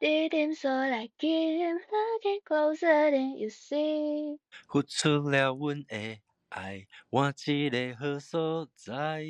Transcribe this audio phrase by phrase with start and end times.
[0.00, 4.38] 地点所来，Keep looking closer than you see。
[4.68, 6.20] 付出了阮的
[6.50, 9.24] 爱，换一个好所在。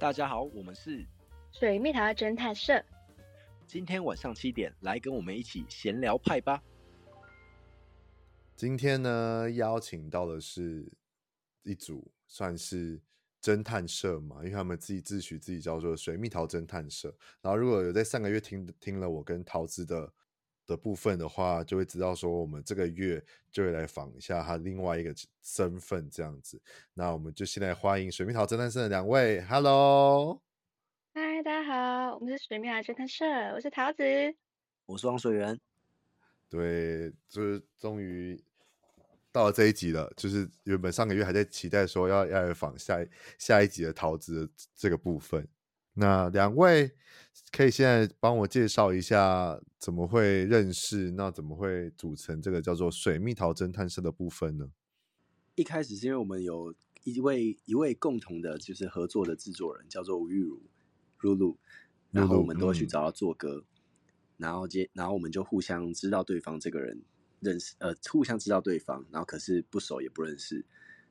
[0.00, 1.06] 大家好，我们是
[1.52, 2.84] 水蜜桃侦探社。
[3.68, 6.60] 今天晚上七点，来跟我们一起闲聊派吧。
[8.56, 10.92] 今天呢，邀请到的是
[11.62, 13.00] 一组算是。
[13.46, 17.14] 侦探社嘛，因为他们自己自诩自己叫做水蜜桃侦探社。
[17.40, 20.12] 然后如果有在上个月听听了我跟桃子的
[20.66, 26.60] 的部分的话，就会知道说我们这个月就会来访一下他另外一个身份这样子。
[26.92, 30.42] 那我们就现在欢迎水蜜桃侦探社的两位，Hello，
[31.14, 33.24] 嗨，大家好，我们是水蜜桃侦探社，
[33.54, 34.02] 我是桃子，
[34.86, 35.60] 我是王水源。
[36.50, 38.42] 对，就是终于。
[39.36, 43.06] 到了这一集了，就是原本上个月还在期待说要要来访下
[43.38, 45.46] 下一集的桃子的这个部分。
[45.92, 46.90] 那两位
[47.52, 54.70] 可以现在帮我介绍一下怎么会认识，那怎么会组成这个叫做水蜜桃侦探社的部分呢？
[55.54, 56.74] 一开始是因为我们有
[57.04, 60.40] 一位一位共同的，就是合作的制作人，叫做吴玉
[61.18, 61.58] 如露露，
[62.10, 63.66] 然后我们都会去找他做歌，嗯、
[64.38, 67.02] 然后接然后我们就互相知道对方这个人。
[67.46, 70.64] 认识呃，互相知道对方，然后可是不熟也不认识。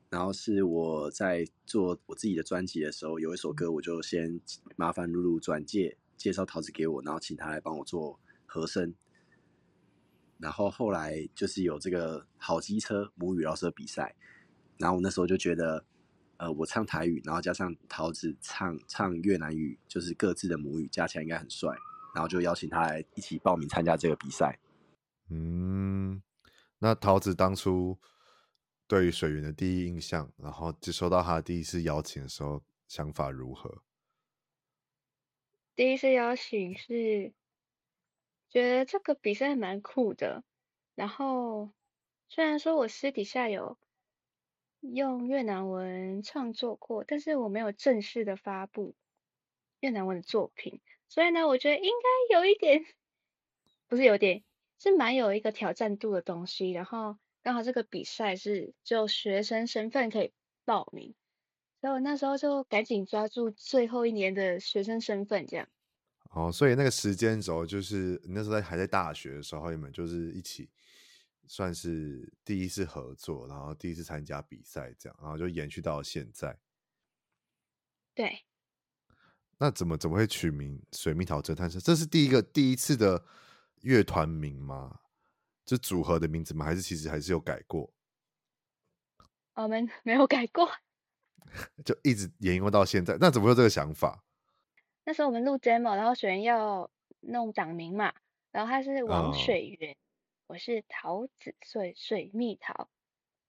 [0.08, 4.40] 然后是我在做我自己的专辑的时候，有一首歌，我就先
[4.76, 8.94] 麻烦露露转介介绍桃子给我，然后请他来帮我做和声。
[10.38, 14.14] 然后后来就是有这个好机车母语饶舌比赛，
[14.78, 15.84] 然后我那时候就觉得，
[16.36, 21.74] 呃，我唱台语，然后加上桃子唱唱越南语，就是各自的母语加起来应该很帅，
[22.14, 24.58] 然后就邀请他来一起报名参加这个比赛。
[25.30, 26.22] 嗯，
[26.78, 27.98] 那桃子当初
[28.86, 33.82] 对于水源的第一印象，然后接收到他第一次邀请的时候，想法如何？
[35.74, 37.32] 第一次邀请是
[38.48, 40.44] 觉得这个比赛蛮酷的，
[40.94, 41.72] 然后
[42.28, 43.78] 虽然说我私底下有
[44.80, 48.94] 用越南文创作过，但是我没有正式的发布
[49.80, 52.84] 越南文的作品，所以呢，我觉得应该有一点，
[53.88, 54.44] 不是有点。
[54.78, 60.32] 是蛮有一个挑战度的东西，然后刚好这个比赛是只有学生身份可以
[60.64, 61.14] 报名，
[61.80, 65.66] 所以我那时候就赶紧抓住最后一年的学生身份，这样。
[66.32, 70.68] 哦，所以那个时间轴就是你那时候在还在大学的时候，你们就是一起
[71.46, 76.58] 算是第一次合作，然后第一次参加比赛，这样，然后就延续到现在。
[78.14, 78.40] 对。
[79.58, 81.80] 那怎么怎么会取名水蜜桃侦探社？
[81.80, 83.24] 这是第一个第一次的。
[83.82, 85.00] 乐团名吗？
[85.64, 86.64] 这组合的名字吗？
[86.64, 87.92] 还是其实还是有改过？
[89.54, 90.70] 我们 没有改过，
[91.84, 93.16] 就一直沿用到现在。
[93.18, 94.22] 那怎么会有这个想法？
[95.04, 96.88] 那时候我们录 demo，然后水源要
[97.18, 98.14] 弄档名嘛，
[98.52, 99.96] 然后他是王水源，哦、
[100.46, 102.88] 我是桃子，所以水蜜桃。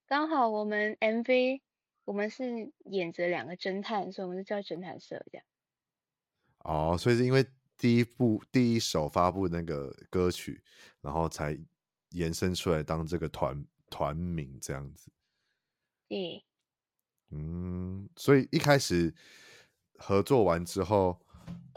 [0.08, 1.62] 刚好我们 MV
[2.06, 5.46] 我们是演着两个侦探，所以我们就叫侦探社这样。
[6.64, 7.46] 哦，所以是因为。
[7.78, 10.64] 第一部第一首发布那个歌曲，
[11.02, 11.58] 然后才
[12.10, 15.12] 延伸出来当这个团团名这样子。
[16.10, 16.42] 嗯
[17.30, 19.14] 嗯，所以一开始
[19.98, 21.20] 合作完之后，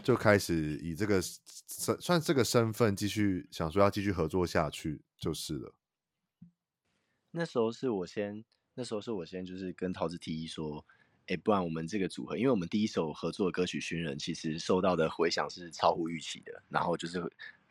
[0.03, 5.75] 就开始以这个算算这个身份继续想说要继续合作下去就是了。
[7.33, 8.45] 那时候是我先，
[8.75, 10.87] 那时候是我先就是跟桃子提议说。
[11.31, 17.23] 哎，不然我们这个组合，因为我们第一首合作的歌曲《寻人》，其实受到的回响是超乎预期的，然后就是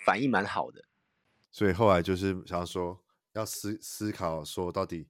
[0.06, 0.86] 反应蛮好的，
[1.52, 2.98] 所以后来就是想要说，
[3.34, 5.06] 要思思考说，到底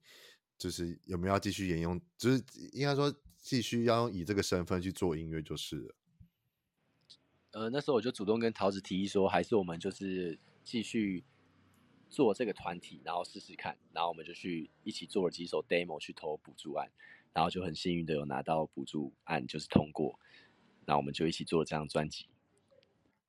[0.57, 2.43] 就是有没有要继续沿用，就是
[2.73, 5.95] 应该说继续要以这个身份去做音乐就是了。
[7.51, 11.23] 呃，那时候我就主动跟桃子提议说，还是我们就是继续
[12.09, 16.89] 做这个团体，然后试试看，然后我们就去一起做了几首 demo 去投补助案。
[17.33, 20.19] 然后就很幸运的有拿到补助案，就是通过，
[20.85, 22.27] 然后我们就一起做了这张专辑。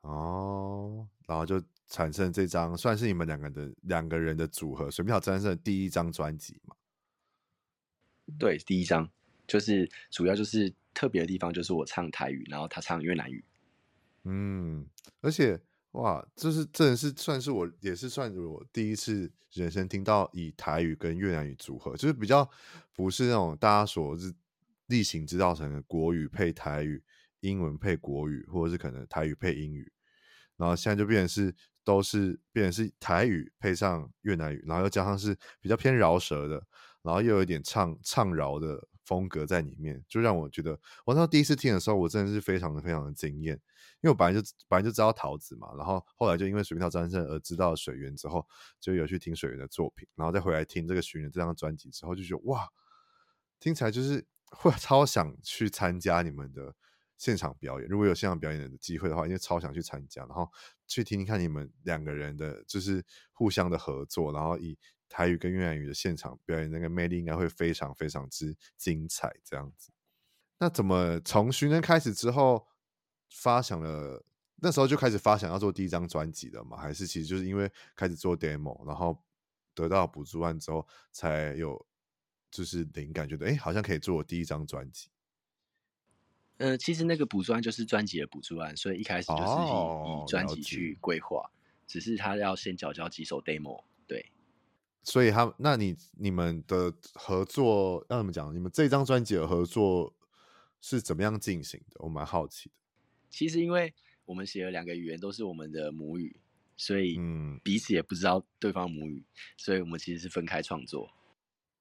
[0.00, 6.75] 哦，然后就产生这张算是你们两个的两个人的组合，水蜜桃侦探社的第一张专辑嘛？
[8.38, 9.11] 对，第一张
[9.47, 13.44] 就是主要就是特别的地方，就是我唱台语，然后他唱越南语。
[14.25, 14.87] 嗯，
[15.20, 15.61] 而且。
[15.92, 22.48] 哇，这是真的是算是我也是算我第一次人生听到以台语跟越南语组合，就是比较
[22.94, 24.32] 不是那种大家所是
[24.87, 27.02] 例行知道成的国语配台语、
[27.40, 29.92] 英文配国语，或者是可能台语配英语，
[30.56, 31.52] 然后现在就变成是
[31.82, 36.62] 都是变成是台语配上越南语，然后又加上是比较偏饶舌的，
[37.02, 40.71] 然后又有一点唱唱饶的风格在里面，就让我觉得，
[41.05, 43.57] 我那时候第一次听的时候，我真的是非常的非常的惊艳，
[44.01, 48.47] 因为我本来就本来就知道桃子嘛，然后后来就因为水蜜桃战士而知道水源之后，
[48.79, 52.69] 就有去听水源的作品，然后再回来听这个寻人这张专辑之后，就觉得哇，
[53.59, 56.73] 听起来就是会超想去参加你们的
[57.19, 60.49] 现场表演，如果有现场表演的机会的话，因为超想去参加，然后
[60.87, 64.79] 去听听看你们两个人的就是互相的合作，然后以。
[65.11, 69.31] 台语跟越南语的现场表演，那个魅力应该会非常非常之精彩。
[69.45, 69.91] 这样子，
[70.57, 72.67] 那怎么从寻人开始之后
[73.29, 74.25] 发想了？
[74.62, 76.77] 那时候就开始发想要做第一张专辑了嘛？
[76.77, 79.19] 还是其实就是因为开始做 demo，然后
[79.75, 81.87] 得到补助案之后，才有
[82.51, 85.09] 就是灵感，觉得哎，好像可以做我第一张专辑。
[86.59, 91.51] 呃，其实那个补助案就是专辑的补助案，所以一开始就是以、专辑去规划，
[91.87, 93.89] 只是他要先缴交几首 demo，对。
[95.02, 98.55] 所以他，那你你们的合作要怎么讲？
[98.55, 100.14] 你们这张专辑的合作
[100.81, 101.97] 是怎么样进行的？
[102.00, 102.75] 我蛮好奇的。
[103.31, 103.94] 其实，因为
[104.26, 106.37] 我们写了两个语言都是我们的母语，
[106.76, 109.26] 所以嗯，彼此也不知道对方母语，嗯，
[109.56, 111.11] 所以我们其实是分开创作。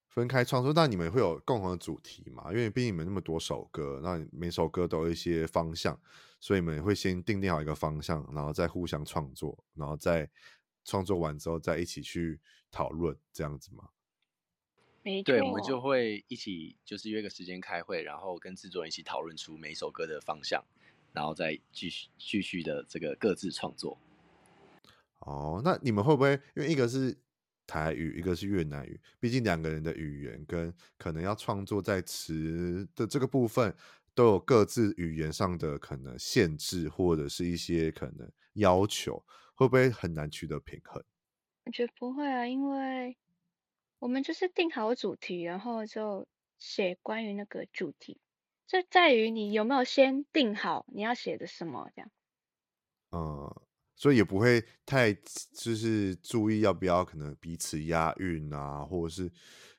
[0.08, 2.50] 分开创作，那你们会有共同的主题嘛？
[2.50, 6.00] 因为毕竟你们那么多首歌，那每首歌都有一些方向，
[6.40, 10.30] 所以你们会先定定好一个方向，然后再互相创作，然后再。
[10.82, 12.40] 创作完之后再一起去
[12.70, 13.88] 讨论这样子吗？
[15.02, 20.62] 没错，对，我们就会一起就是约个时间开会，然后跟制作人一起讨论出每一首歌的方向，
[21.12, 23.98] 然后再继续继续的这个各自创作。
[25.20, 27.16] 哦，那你们会不会因为一个是
[27.66, 33.74] 台语，一个是越南语，毕竟两个人的语言跟可能要创作在词的这个部分
[34.14, 39.24] 都有各自语言上的可能限制，或者是一些可能要求。
[39.54, 41.04] 会不会很难取得平衡？
[41.64, 43.16] 我觉得不会啊，因为
[43.98, 46.26] 我们就是定好主题，然后就
[46.58, 48.20] 写关于那个主题，
[48.66, 52.10] 就在于你有没有先定好你要写的什么这样。
[53.12, 53.54] 嗯，
[53.94, 59.24] 所以也不会太就是注意要不要可能彼此押韵啊，或者是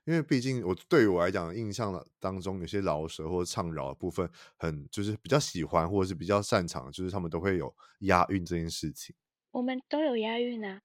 [0.06, 9.16] 因为毕竟我对于我来讲印象当中有些饶舌或者唱饶的部分，很就是比较喜欢或者是比较擅长，就是他们都会有押韵这件事情。
[9.52, 10.82] 我们都有押韵啊，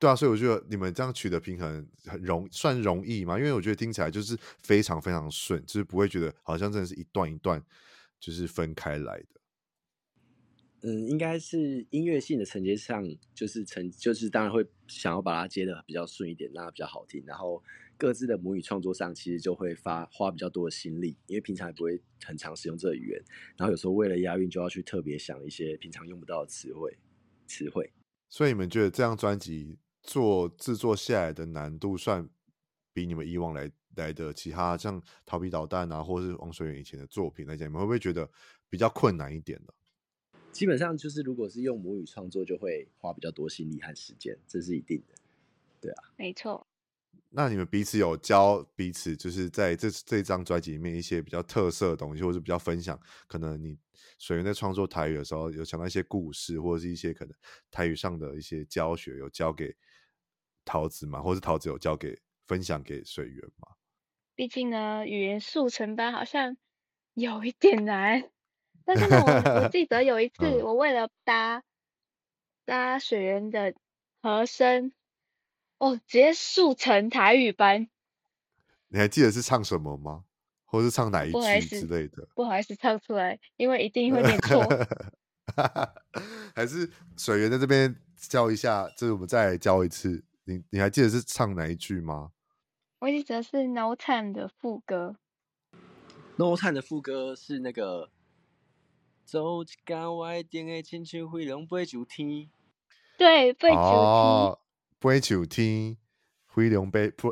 [0.00, 7.62] 对啊，所以我觉得你们这样取得平衡很容算容易嘛，因为我觉得听起来就是非常非常顺，就是不会觉得好像真的是一段一段
[8.18, 9.26] 就是分开来的。
[10.80, 17.22] 嗯，应该是音乐性的承接上，就是承就是当然会想要把它接的比较顺一点，让它比较好听。
[17.26, 17.62] 然后
[17.98, 23.22] 各自的母语创作上，其实就会发花比较多的心力，因为平常也不会很常使用这个语言，
[23.58, 26.96] 然后有时候为了押韵，就要去特别想一些平常用不到的词汇。
[27.46, 27.92] 词汇，
[28.30, 32.28] 所以你们觉得这张专辑做制作下来的难度，算
[32.92, 38.28] 比你们以往来来的其他像逃避导弹啊，或者是王水源以前的作品来讲，你们会不会觉得
[38.68, 39.72] 比较困难一点呢？
[40.52, 45.14] 基本上就是，如果是用母语创作，就会花比较多心力和时间，这是一定的。
[45.80, 46.66] 对啊，没错。
[47.28, 52.98] 那你们彼此有教彼此，就是在这这张专辑里面一些比较特色的东西，或者是比较分享，
[53.28, 53.78] 可能你
[54.18, 57.32] 水源在创作台语的时候，有想到一些故事，或者是一些可能
[57.70, 59.72] 台语上的一些教学，有教给
[60.70, 61.20] 桃子嘛？
[61.20, 63.74] 或是桃子有交给分享给水源吗？
[64.36, 66.56] 毕竟呢，语言速成班好像
[67.14, 68.30] 有一点难。
[68.84, 71.64] 但是呢，我我记得有一 次，我为了搭
[72.64, 73.74] 搭水源的
[74.22, 74.92] 和声。
[75.78, 77.88] 哦，直接速成台语班。
[78.88, 80.24] 你还记得是唱什么吗？
[80.66, 82.28] 或是唱哪一句之类的？
[82.36, 84.62] 不好意思，唱出来，因为一定会念错。
[86.54, 90.22] 还是水源在这边教一下，就是我们再来教一次。
[90.50, 92.32] 你你还记得是唱哪一句吗？
[92.98, 95.16] 我记得是 No Time 的副歌。
[96.34, 98.10] No Time 的副歌是那个
[99.24, 102.50] 走一天外顶的亲像飞龙飞上天。
[103.16, 103.92] 对，飞上天。
[103.92, 104.58] 哦
[105.00, 105.96] 飞上天，
[106.48, 107.30] 飞龙飞飞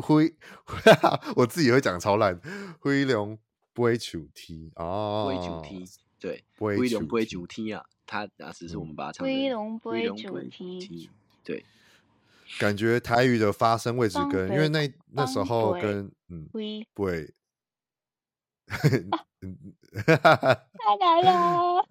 [0.00, 0.36] 飞，
[1.34, 2.40] 我自己会讲超烂。
[2.80, 3.36] 飞龙
[3.74, 5.82] 飞上天哦，飞上天，
[6.20, 10.16] 对，飞龙飞上天啊，它那只是我们把它唱成飞龙飞上
[10.48, 11.10] 天，
[11.42, 11.64] 对。
[12.58, 16.48] 感觉台语的发声位置跟，因为那那时候跟嗯，
[16.94, 17.32] 不会，
[18.66, 18.88] 太
[20.98, 21.88] 难了。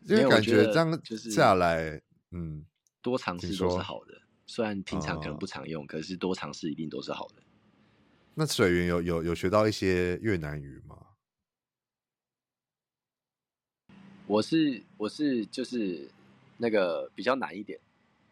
[0.06, 2.66] 因为感觉这样就是下来，嗯。
[3.00, 7.42] 多尝试都是好的，虽然平常可能不常用，嗯、可是多尝试一定都是好的。
[8.34, 10.96] 那水源有有有学到一些越南语吗？
[14.26, 16.10] 我是我是就是
[16.56, 17.78] 那个比较难一点，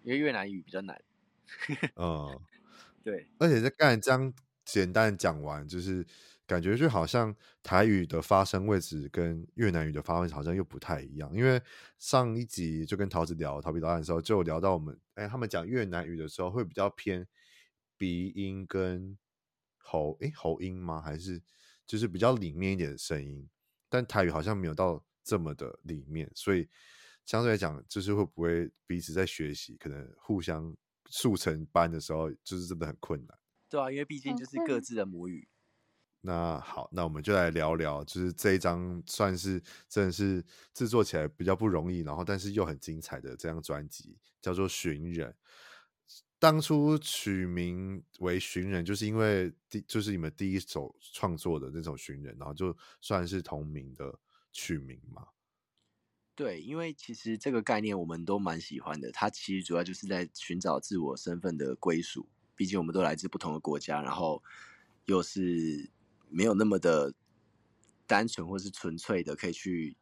[0.04, 0.98] 因为越南语比较难。
[1.96, 2.40] 嗯，
[3.02, 3.26] 对。
[3.38, 4.32] 而且在刚才这样
[4.64, 6.06] 简单讲完，就是
[6.46, 11.34] 感觉就好像台语的发声位置跟越南语的发声位置好像又不太一样。
[11.34, 11.60] 因为
[11.98, 17.26] 上一集就跟桃子聊逃避导演的时候，就聊到我们哎，他们讲越南语的时候会比较偏
[17.96, 19.16] 鼻音跟
[19.78, 21.00] 喉哎喉音吗？
[21.00, 21.40] 还是
[21.86, 23.48] 就是比较里面一点的声音？
[23.88, 26.68] 但台语好像没有到这么的里面，所以
[27.26, 30.74] 相对来讲，就是会不会彼此在学习，可能互相
[31.08, 33.38] 速成班的时候，就是真的很困难。
[33.68, 35.48] 对啊，因为毕竟就是各自的母语。
[36.24, 45.30] 那好，那我们就来聊聊，就是这一张算是真的是制作起来比较不容易，然后但是又很精彩的这张专辑，叫做《寻人》。
[46.38, 54.16] 当初取名为《寻人》，就是因为第就是你们第一首创作的那种《寻人》，然后就算是同名的
[54.52, 55.26] 取名嘛。
[56.42, 62.26] 对，因为其实这个概念我们都蛮喜欢的，它其实主要就是在寻找自我身份的归属。
[62.56, 64.42] 毕竟我们都来自不同的国家，然后
[65.04, 65.90] 又是。
[66.34, 67.12] 没有那么的
[68.06, 69.94] 单纯或是纯粹的，可以去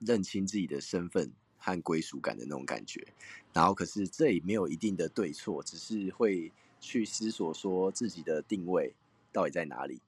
[0.00, 3.06] 认清自己的身份和归属感的那种感觉。
[3.52, 8.96] 然后，可是这也没有一定的对错，只是会去思索说自己的定位
[9.30, 10.00] 到底在哪里，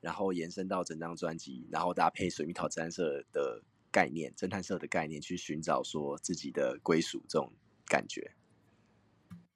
[0.00, 7.52] 然后延伸到整张专辑，然后搭配水蜜桃侦探社的概念、侦探社的概念，去寻找说自己的归属这种
[7.86, 8.34] 感觉。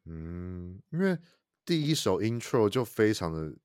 [0.04, 1.18] 嗯，因为
[1.64, 3.56] 第一首 intro 就非常的。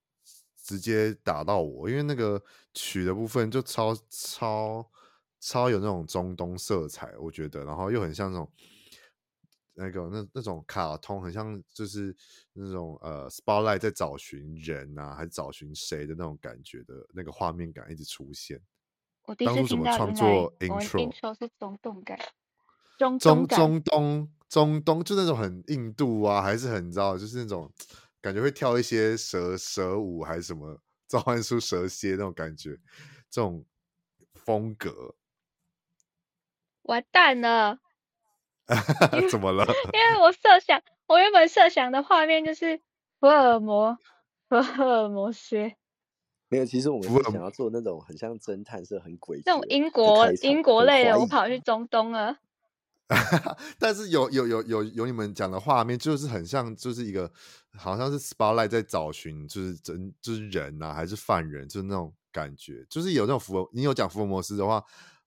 [0.61, 2.39] 直接打到我，因为那个
[2.75, 4.88] 曲的部分就超超
[5.39, 8.51] 超有那种中东色彩，我觉得，然后又很像那种
[9.73, 12.15] 那个那那种卡通，很像就是
[12.53, 18.61] 那种呃，Spotlight 在找寻人啊，还是找寻谁的那种感觉的那个画面感一直出现。
[19.29, 22.17] 我第一次创作 intro，intro 是中东感，
[22.98, 27.71] 中中中东中东就那种很印度啊，还是很你知道，就是那种。
[28.21, 32.71] 感觉会跳一些蛇蛇舞还是什么召唤出蛇蝎那种感觉，
[33.29, 33.63] 这种
[34.33, 35.15] 风格。
[36.81, 37.79] 完蛋了！
[39.31, 39.63] 怎么了？
[39.93, 42.81] 因为我设想，我原本设想的画面就是
[43.21, 43.98] 福尔摩，
[44.50, 45.71] 福尔摩斯。
[46.50, 52.38] 没有，其实我们是想要做那种很像侦探社很诡异，这种英国英国类的，我跑去中东了。
[53.79, 57.32] 但是有有有有有你们讲的画面，就是很像，就是一个
[57.75, 64.84] 好像是 Spotlight 在找寻，就是真就是人啊，还是犯人，就是那种感觉，就是有那种福尔，你有讲福尔摩斯的话，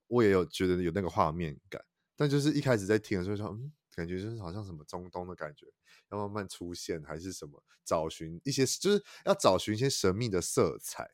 [0.06, 1.82] 我也有觉得有那个画面感。
[2.16, 5.66] 但就是一开始在听的时候说，嗯，感觉就是好像什么中东的感觉，
[6.12, 11.10] 要慢慢出现，还是什么找寻一些，就是要找寻一些神秘的色彩。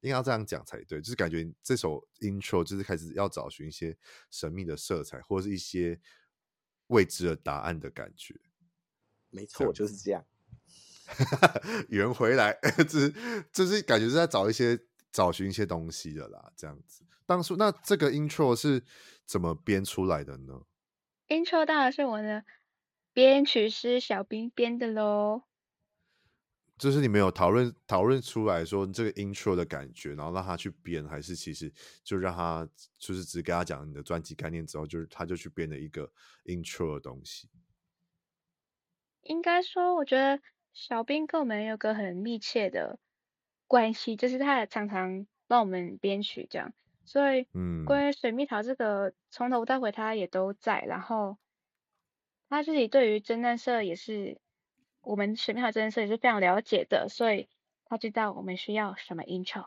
[0.00, 3.96] 应该要这样讲才对，就是感觉这首 intro 就是开始要找寻一些
[4.30, 5.98] 神秘的色彩，或者是一些
[6.88, 8.38] 未知的答案的感觉。
[9.30, 10.24] 没错，就是这样。
[11.88, 14.78] 圆回来， 就是就是感觉是在找一些
[15.10, 17.04] 找寻一些东西的啦，这样子。
[17.24, 18.84] 当初那这个 intro 是
[19.24, 20.62] 怎么编出来的呢
[21.28, 22.44] ？intro 当然是我的
[23.16, 25.44] 编曲是小兵编的喽。
[26.76, 31.72] 就是你们有讨论讨论出来说这个 intro 的感觉，然后让他去编，还是其实
[32.04, 32.68] 就让他
[32.98, 36.12] 就是只给他讲你的专辑概念之后，就是他就去编了一个
[36.44, 37.48] intro 的东西。
[39.22, 40.38] 应该说，我觉得
[40.74, 42.98] 小兵跟我们有个很密切的
[43.66, 46.74] 关系，就是他也常常帮我们编曲这样，
[47.06, 51.38] 所以嗯，关于水蜜桃这个从头到尾他也都在，然后
[52.48, 54.40] 他自己对于侦探社也是。
[55.02, 57.48] 我们水蜜桃侦探社也是非常了解的，所以
[57.84, 59.66] 他知道我们需要什么 intro。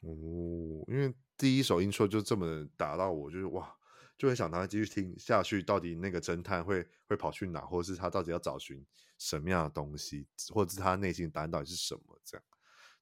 [0.00, 3.74] 哦，因为第一首 intro 就这么打到我，就是哇，
[4.18, 8.84] 就会想他继续听下去，到底那个侦探会会跑去哪，或者是他到底要找寻
[9.16, 12.20] 什么样的东西，或者是他内心答案到底是什么？
[12.22, 12.44] 这样。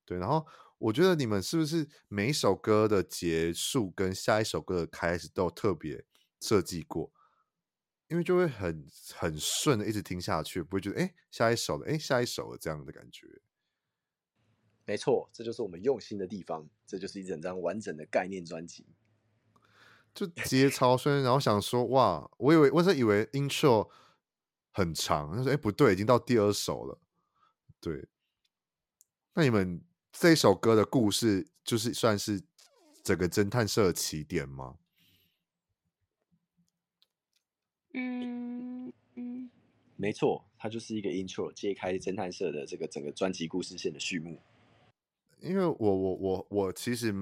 [0.04, 0.46] 对，然后
[0.78, 6.04] 我觉得你们是不是每一首歌的结束跟下一首歌的开始都特别
[6.40, 7.12] 设计过？
[8.08, 13.40] 因为就会很很顺的一直听下去，不会觉得哎，下一首了，哎，下一首了这样的感觉。
[14.84, 18.86] 没错，这就是我们用心的地方，这就是一整张完整的概念专辑。
[20.14, 23.90] 就接超顺，然后想说哇，我以为我是以为 intro
[24.70, 27.00] 很长，他说哎不对，已经到第二首了。
[27.80, 28.08] 对，
[29.32, 29.82] 那你们
[30.12, 32.44] 这一首歌的故事，就是算是
[33.02, 34.76] 整个侦探社的起点吗？
[37.94, 39.48] 嗯嗯，
[39.96, 44.38] 没错，它就是一个 intro，揭开侦探社的这个整个专辑故事线的序幕。
[45.40, 47.14] 因为我我我我其实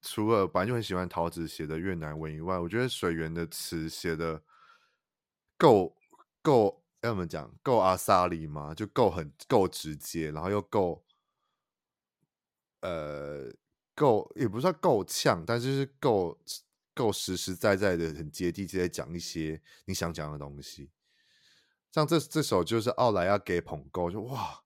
[0.00, 4.42] 除了本来就很喜欢桃子写的越南文以外，我觉得水源的词写的
[5.56, 5.96] 够
[6.42, 7.52] 够，要怎么讲？
[7.62, 8.74] 够阿萨里吗？
[8.74, 11.02] 就够很够直接，然后又够
[12.80, 13.52] 呃
[13.94, 16.38] 够也不算够呛，但是是够
[16.94, 20.90] 够实实在在的很接地气，在讲一些你想讲的东西。
[21.90, 24.62] 像这这首就是奥莱要给捧够，就哇，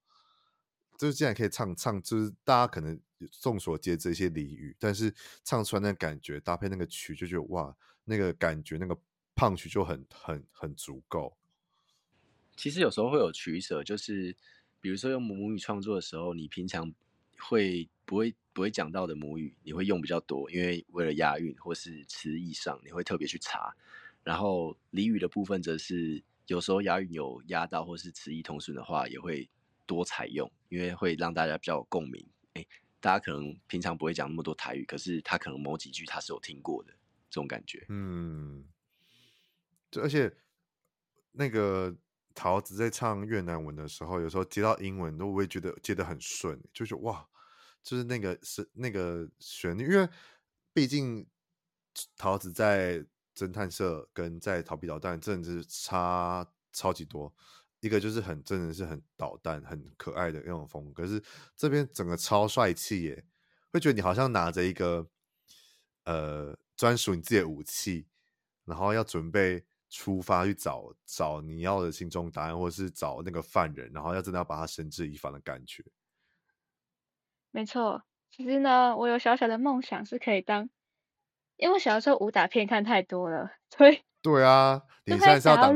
[0.99, 3.01] 就是竟然可以唱唱，就是大家可能
[3.41, 8.97] 众所皆知一些俚语，但是唱出来那感觉搭配那个曲，就觉得哇，那个感觉那个
[9.35, 11.37] 胖曲就很很很足够。
[12.57, 14.37] 其实有时候会有取舍，就是
[14.81, 16.95] 比如说用母语创作的时候，你平常
[17.39, 23.77] 会不会不会讲到的母语，你会用比较多，因为为了押韵或是词义上，你会特别去查。
[24.25, 26.25] 然后俚语的部分则是。
[26.49, 29.51] 有时候押韵有押到，或是词义通顺的话，也会
[29.85, 32.25] 多采用，因为会让大家比较有共鸣。
[32.53, 32.65] 哎，
[33.01, 36.93] 大家可能平常不会讲那么多台语，可是他可能某几句他是有听过的，
[37.29, 37.85] 这种感觉。
[37.89, 38.65] 嗯，
[40.01, 40.33] 而且
[41.33, 41.97] 那个
[42.33, 47.29] 陶子在唱越南文的时候，有时候接到英文都会觉得接得很顺，就是哇，
[47.87, 50.09] 就是那个是那个旋律，因为
[50.75, 51.27] 毕竟
[52.19, 53.07] 桃子在。
[53.37, 57.31] 侦探社跟在逃避捣蛋真的是差超级多，
[57.81, 61.23] 一个就是很真的是很捣蛋、很可爱的那种风格，可是
[61.55, 63.27] 这边整个超帅气耶，
[63.71, 65.07] 会觉得你好像拿着一个
[66.05, 68.07] 呃专属你自己的武器，
[68.65, 75.85] 然后要准备出发去找找你要的心中答案，或者是找那个犯人，然后要真的要把他绳之以法的感觉。
[77.57, 80.69] 没错，其实呢，我有小小的梦想是可以当。
[81.57, 85.75] 因为小的时候武打片看太多了，所以对啊， 你现在是要当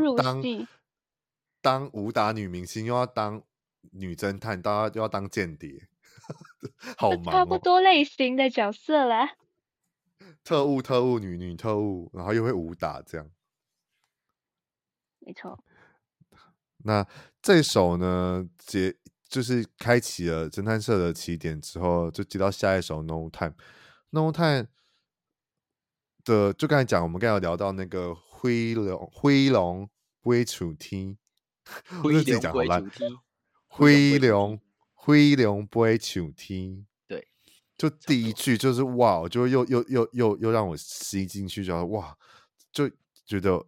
[1.62, 3.42] 当武打女明星，又要当
[3.92, 5.88] 女侦探，当又要当间谍，
[6.98, 7.32] 好忙哦。
[7.32, 9.36] 差不多类型的角色啦，
[10.44, 13.26] 特务、特务、女女特务，然后又会武打，这样
[15.20, 15.64] 没错。
[16.84, 17.06] 那
[17.40, 18.96] 这首呢，接
[19.30, 24.66] 就是开启了侦探社的起点之后，就接到下一首 No Time，No Time。
[26.22, 29.88] 的就刚才讲，我们刚才有聊到那个灰龙灰龙
[30.20, 31.16] 归楚天，
[32.04, 32.84] 我自己讲好烂。
[33.66, 34.60] 灰龙
[34.92, 37.26] 灰龙归楚天，对，
[37.78, 42.18] 就第一句就是哇，就又又又又又让我吸进去，就哇，
[42.70, 42.90] 就
[43.24, 43.64] 觉得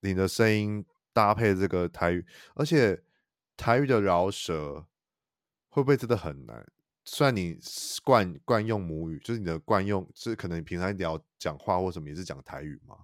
[0.00, 3.02] 你的声音搭配这个台语，而且
[3.56, 4.86] 台语的饶舌
[5.68, 6.66] 会不会真的很难？
[7.06, 7.58] 虽然你
[8.02, 12.96] 惯惯用母语，就是你的惯用，就是可能你平常聊讲话或什么也是讲台语吗？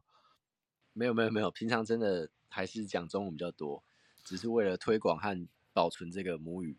[0.95, 3.85] 没有没有没有，平常真的还是讲中文比较多，
[4.25, 6.79] 只是为了推广和保存这个母语，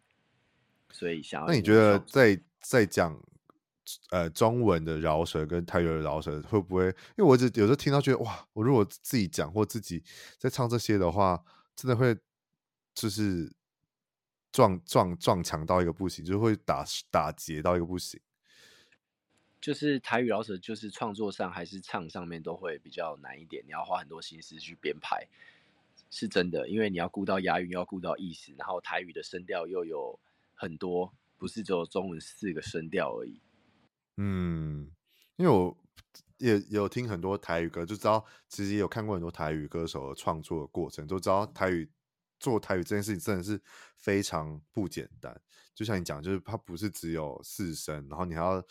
[0.89, 1.47] 所以想要。
[1.47, 3.21] 那你觉得在在讲
[4.10, 6.88] 呃中文的饶舌跟台语的饶舌会不会？
[6.88, 10.03] 因为我只有时候听到觉得哇，我如果自己讲或自己
[10.39, 11.43] 在唱这些的话，
[11.75, 12.17] 真的会
[12.95, 13.53] 就是。
[14.52, 18.20] 撞撞撞墙到一个不行，就是会打打结到一个不行。
[19.62, 25.28] 就是台语饶舌，就是创作上还是唱上面都会比较难一点，你要花很多心思去编排，
[26.10, 30.20] 是真的，因为你要顾到押韵，要顾到意思，然后台语的声调又有
[30.56, 33.40] 很多，不是只有中文四个声调而已。
[34.18, 34.92] 嗯，
[35.36, 35.78] 因为我
[36.40, 41.88] 也有听很多台语歌，就知道其实也有看过很多台语歌手的创作的过程，都知道台语。
[42.41, 43.62] 做台语这件事情真的是
[43.95, 45.39] 非常不简单，
[45.75, 48.65] 就像你讲，就是它不是只有四声，然后你还要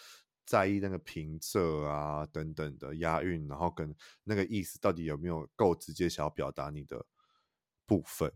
[0.44, 7.06] 在意那个平仄啊等等的押韵，然后跟那个意思到底有没有够直接想要表达你的
[7.86, 8.32] 部分。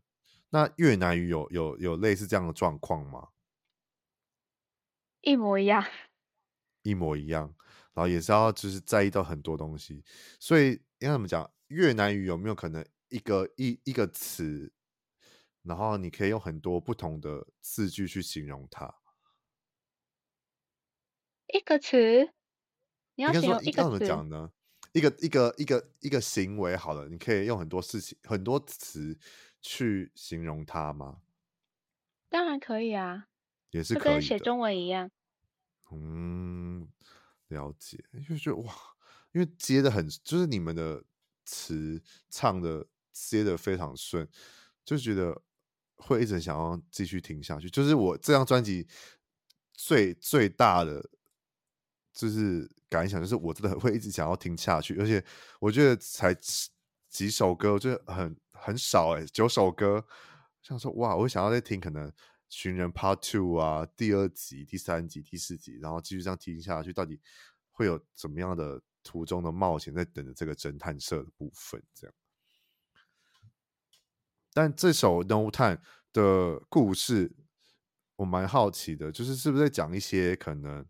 [0.51, 3.31] 那越南语有有有类似这样的状况吗？
[5.21, 5.85] 一模一样，
[6.83, 7.53] 一模一样，
[7.93, 10.05] 然后也是要就是在意到很多东西，
[10.39, 11.51] 所以应该怎么讲？
[11.67, 14.73] 越南语有没有可能一个一一个词？
[15.65, 18.95] 然后你可以用很多不同的字句去形容它。
[21.47, 22.33] 一个词，
[23.15, 23.83] 你要形容一个词。
[23.83, 24.53] 怎么讲呢？
[24.93, 29.19] 一个一个一个一个行为好了，你可以用很多事情、很多词
[29.63, 31.23] 去形容它吗？
[32.29, 33.29] 当然可以啊，
[33.71, 35.11] 也是可以，写中文一样。
[35.91, 36.89] 嗯，
[37.49, 38.05] 了解。
[38.29, 38.75] 就觉得哇，
[39.33, 41.05] 因为接的很，就是你们的
[41.45, 44.29] 词唱的接的非常顺，
[44.85, 45.43] 就觉得。
[46.07, 48.87] 会一直想要继续听下去，就是我这张专辑
[49.73, 51.03] 最最大的
[52.13, 55.25] 就是感想，就是我真的会一直想要听下去，而且
[55.59, 56.37] 我觉得才
[57.09, 60.05] 几首歌，我觉得很很少哎，九首歌，
[60.63, 62.11] 想说哇，我想要再听可能
[62.51, 67.19] 《寻人 Part Two》啊，第二集、第三集、第四集，然后继续这样听下去，到底
[67.71, 72.15] 会有怎么样的途中的冒险在等着这个侦探社的部分，这样。
[74.55, 75.77] 但这首《No Time》
[76.13, 77.35] 的故事，
[78.15, 80.87] 我蛮好奇的，就是是不是在讲一些可能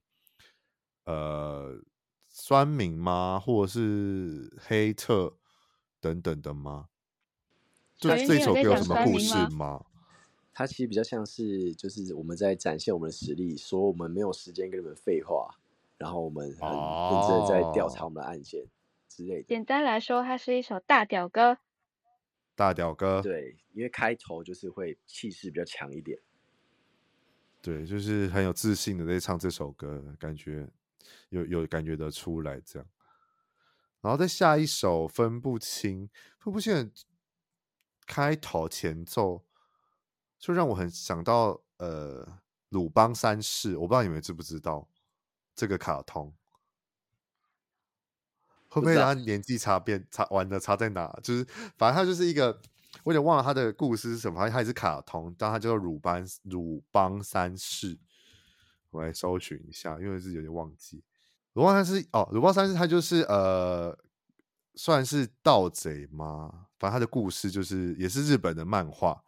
[1.06, 1.80] 呃
[2.28, 5.38] 酸民吗，或者是黑特
[5.98, 6.88] 等等的吗？
[7.96, 9.86] 就这首歌有什么故事吗？
[10.52, 15.56] 它其实比较像是，就是我们在展现我们的实力，说我们没有时间跟你们废话，
[15.96, 18.66] 然后我们很认真在调查我们的案件
[19.08, 19.44] 之类的。
[19.44, 21.56] 简单来说，它是一首大屌歌。
[22.54, 26.18] 大屌哥，对，因为开头就是会气势比较强一点。
[27.60, 30.68] 对，就是很有自信的在唱这首歌，感觉
[31.30, 32.88] 有有感觉得出来这样。
[34.00, 36.90] 然后再下一首分不清，分不清的
[38.06, 39.44] 开头前奏。
[40.38, 44.86] 就让我很想到呃，鲁邦三世，我不知道你们知不知道
[45.54, 46.34] 这个卡通，
[48.74, 51.06] 会不会让他年纪差变差玩的差在哪？
[51.22, 51.46] 就是
[51.78, 52.60] 反正他就是一个，
[53.04, 57.96] 我有点忘了他的故事是什么，反正他也是卡通，但他叫做鲁班鲁邦三世，
[58.90, 61.04] 我来搜寻一下，因为是有点忘记。
[61.52, 63.96] 鲁邦三世哦，鲁邦三世他就是呃，
[64.74, 66.66] 算是盗贼吗？
[66.80, 69.22] 反正他的故事就是也是日本的漫画。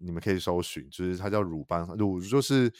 [0.00, 2.72] 你们可以搜寻，就是他叫鲁邦，鲁就是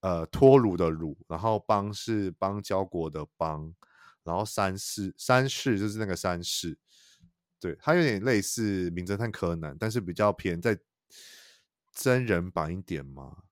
[0.00, 3.74] 呃脱鲁的鲁，然后邦是邦交国的邦，
[4.22, 6.78] 然后三世三世就是那个三世，
[7.58, 10.78] 对，它有点类似名侦探柯南，但是比较偏在
[11.92, 13.44] 真人版一点嘛。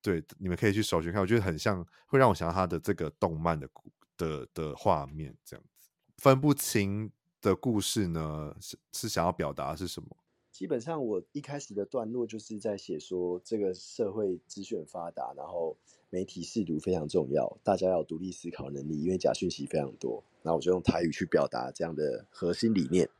[0.00, 3.68] 对，你们可以去搜寻看，我觉得很像，会让我想到他的这个动漫的
[4.16, 5.90] 的的画面这样子。
[6.18, 10.16] 分不清的故事呢，是是想要表达是什么？
[10.52, 15.76] 基本上，我一开始的段落就是在写说，这个社会资讯发达，然后
[16.10, 20.24] 媒体识读非常重要，大家要有独立思考能力，因为假讯息非常多。
[20.42, 23.10] 那我就用台语去表达这样的核心理念。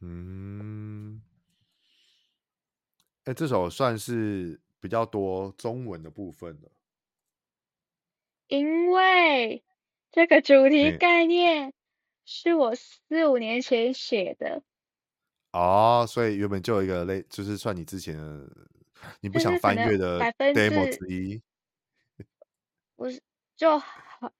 [0.00, 1.22] 嗯，
[3.24, 6.70] 哎，这首算是比较多中文的部分了，
[8.48, 9.64] 因为
[10.12, 11.72] 这个主题概念
[12.24, 14.62] 是我四五年前写的。
[15.52, 18.48] 哦，所以原本就有一个类，就是算你之前的
[19.20, 21.42] 你不想翻阅的 demo 之一。
[22.96, 23.20] 不是，
[23.56, 24.32] 就好，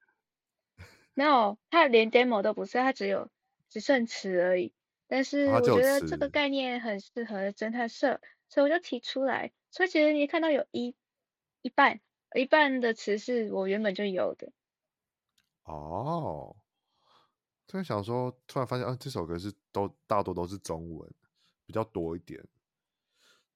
[1.15, 3.29] 没有，他连 demo 都不是，他只有
[3.69, 4.73] 只剩词而已。
[5.09, 9.53] 但是我觉得这个概念很适合侦探社，所以我就提出来。
[9.71, 10.95] 所以其实你看到有一
[11.63, 12.01] 一半
[12.35, 14.53] 一半的词是我原本就有的。
[15.65, 16.57] 哦。
[17.67, 21.13] 突然想说，突然发现啊，这首歌是都大多都是中文，
[21.67, 22.47] 比较多一点。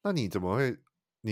[0.03, 0.77] 那你怎么会？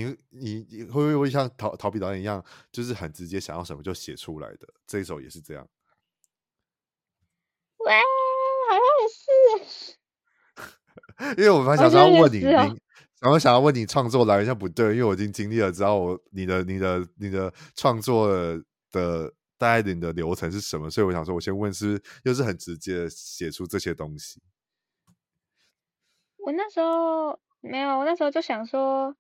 [0.05, 4.69] 你你你会不会像陶陶比导演一样，就是很直接，想要什么就写出来的？
[4.87, 5.67] 这一首也是这样。
[7.79, 7.95] 哇，
[8.69, 9.09] 好像也
[9.65, 9.97] 是。
[11.41, 12.45] 因为我蛮想要问你，你
[13.21, 18.29] 然后想要问你创作来源，像不对，因为我已经经历了，知道我你的你的你的创作
[18.93, 19.33] 的。
[19.59, 20.91] 大概你的流程是什么？
[20.91, 24.39] 所以我想说，我先问是，是又是很直接写出这些东西。
[26.37, 29.17] 我那时候没有，我那时候就想说，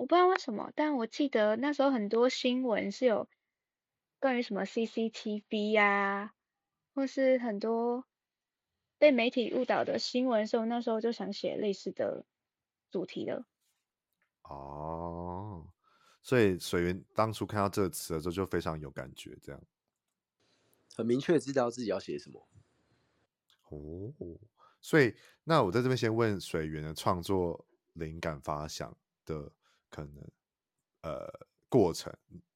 [0.00, 3.28] 我不知道为什么，但我记得那时候很多新闻是有
[4.18, 6.34] 关于什么 CCTV 呀、啊，
[6.94, 8.06] 或是很多
[8.96, 12.24] 被媒体误导的新闻，所以我那时候就想写类似的
[12.90, 13.44] 主题了。
[14.44, 15.66] 哦。
[16.22, 19.62] 所以水源当初看到这个词的时候，就非常有感觉，这样
[20.96, 22.48] 很明确知道自己要写什么。
[23.68, 24.14] 哦，
[24.80, 29.52] 所以那我在这边先问水源的创作灵感发想的
[29.90, 30.30] 可能
[31.02, 31.28] 呃
[31.68, 32.10] 过程，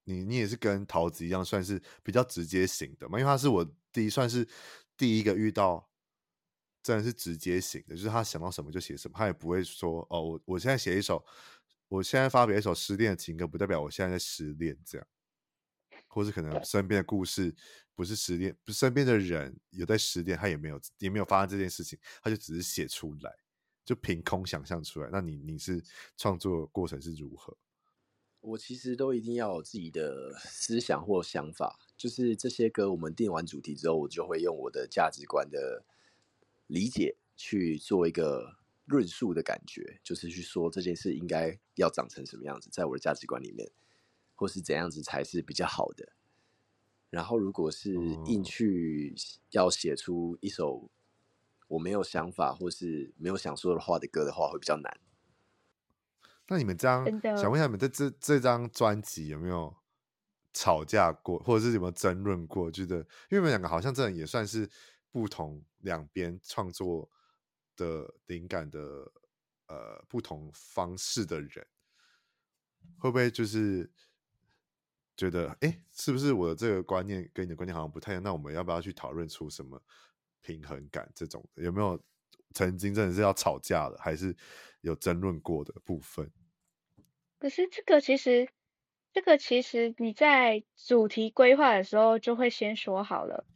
[0.05, 3.19] 你你也是跟桃子一样，算是比较直接型的嘛？
[3.19, 4.49] 因为他是我第一算是
[4.97, 5.91] 第一个遇到，
[6.83, 11.25] 真的是直接型的，就是他想到什么就写什么，他也不会说哦，我我现在写一首。
[11.89, 15.07] 我现在发表一首失恋的情歌，不代表我现在在失恋，这样，
[16.09, 17.55] 或是可能身边的故事
[17.95, 23.31] 不是失恋，不是身边的人有在失恋，他也没有也没有发生这件事情，他就只是写出来，
[23.85, 25.09] 就凭空想象出来。
[25.13, 25.83] 那你你是
[26.17, 27.57] 创作过程是如何？
[28.41, 35.85] 我其实都一定要有自己的思想或想法，就是这些歌我们定完主题之后，我就会用我的价值观的
[36.67, 38.57] 理解去做一个。
[38.87, 43.73] 论述的感觉，就是去说这件事应该要长成什么样子，在我的价值观里面，
[44.35, 46.13] 或是怎样子才是比较好的。
[47.09, 47.95] 然后，如果是
[48.27, 49.15] 硬去
[49.53, 50.91] 要写出一首
[51.75, 55.01] 我没有想法或是没有想说的话的歌的话，会比较难。
[56.49, 57.05] 那你们这样，
[57.37, 59.77] 想问一下，你们在这这张专辑有没有
[60.53, 62.71] 吵架过，或者是有没有争论过？
[62.71, 62.97] 觉得，
[63.31, 64.71] 因为你们两个好像这样也算是
[65.11, 67.11] 不同两边创作。
[67.77, 68.79] 的灵感的
[69.67, 71.67] 呃不同方式的人，
[72.99, 73.91] 会不会就是
[75.17, 78.23] 觉得，哎，是不是我的这个观念跟你的观念好像不太一样？
[78.23, 79.83] 那我们要不要去讨论出什么
[80.45, 81.11] 平衡感？
[81.15, 81.99] 这种有没有
[82.53, 84.37] 曾经真的是要吵架的，还是
[84.83, 86.31] 有争论过的部分？
[87.39, 88.49] 可是这个其实，
[89.13, 93.47] 这个其实你在主题规划的时候就会先说好了，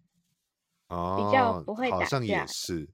[0.88, 2.04] 哦，比较不会打架。
[2.04, 2.88] 好像也是。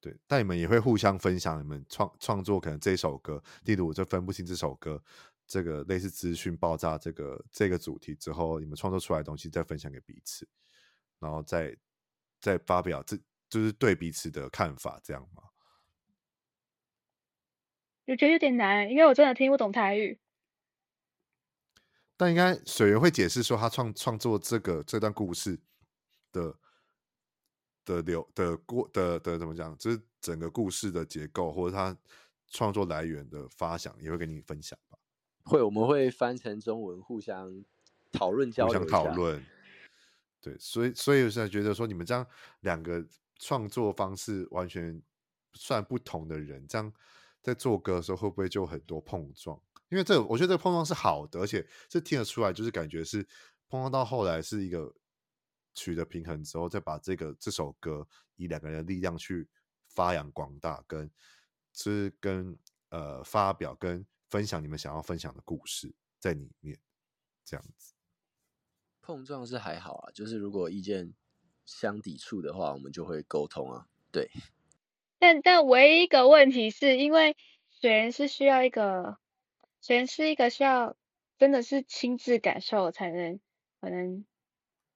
[0.00, 5.02] 对，但你们也会互相分享你们创创作可能这首歌，例如我就分不清这首歌。
[5.44, 10.46] 这个类似资讯爆炸这个这个主题之后，你们创作出来的东西再分享给彼此，
[11.18, 11.74] 然后再
[12.40, 13.16] 再发表这
[13.48, 15.42] 就是对彼此的看法，这样吗？
[18.06, 20.18] 我觉得有点难，因为我真的听不懂台语。
[22.16, 25.60] 但应该水源会解释说，他创创作这个这段故事
[26.32, 26.58] 的
[27.84, 31.96] 的流的过的的，的怎么讲，就是整个故事的结构，或者他
[32.48, 34.98] 创作来源的发想，也会跟你分享吧。
[35.44, 37.64] 会，我们会翻成中文，互相
[38.10, 39.44] 讨论交流，互相讨论。
[40.40, 42.26] 对，所以所以我现在觉得说，你们这样
[42.60, 43.06] 两个
[43.38, 45.00] 创作方式完全
[45.52, 46.92] 算不同的人，这样
[47.42, 49.60] 在做歌的时候会不会就很多碰撞？
[49.88, 53.22] 因为这，我觉得这个碰撞是好的，而且这听得出来，就是感觉是
[53.68, 54.94] 碰撞到后来是一个
[55.74, 59.48] 取得平衡之后，再把这个这首歌以两个人的力量去
[59.88, 61.10] 发扬光大，跟
[61.72, 64.06] 是跟呃发表跟。
[64.30, 66.78] 分享你们想要分享的故事在里面，
[67.46, 67.94] 这样子
[69.08, 71.14] 碰撞是还好啊，就是如果意见
[71.64, 73.86] 相抵触的话，我们就会沟通啊。
[74.12, 74.30] 对，
[75.18, 77.34] 但但唯一一个问题是因为
[77.80, 79.16] 水源是需要一个，
[79.80, 80.94] 水源是一个需要
[81.38, 83.40] 真的是亲自感受才能
[83.80, 84.26] 可能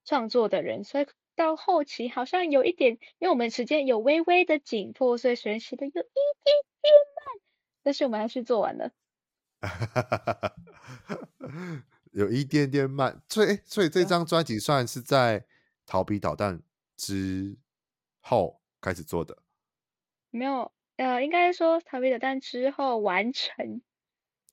[0.05, 7.41] 创作的人，所以到后期好像有一点，因为我们时间有微微的紧迫，所以水源写的有一点点慢，
[7.83, 8.91] 但是我们还是做完了。
[12.13, 15.45] 有一点点慢，所以所以这张专辑算是在
[15.85, 16.63] 逃避导弹
[16.97, 17.59] 之
[18.21, 19.37] 后开始做的，
[20.31, 23.83] 没有，呃，应该说逃避导弹之后完成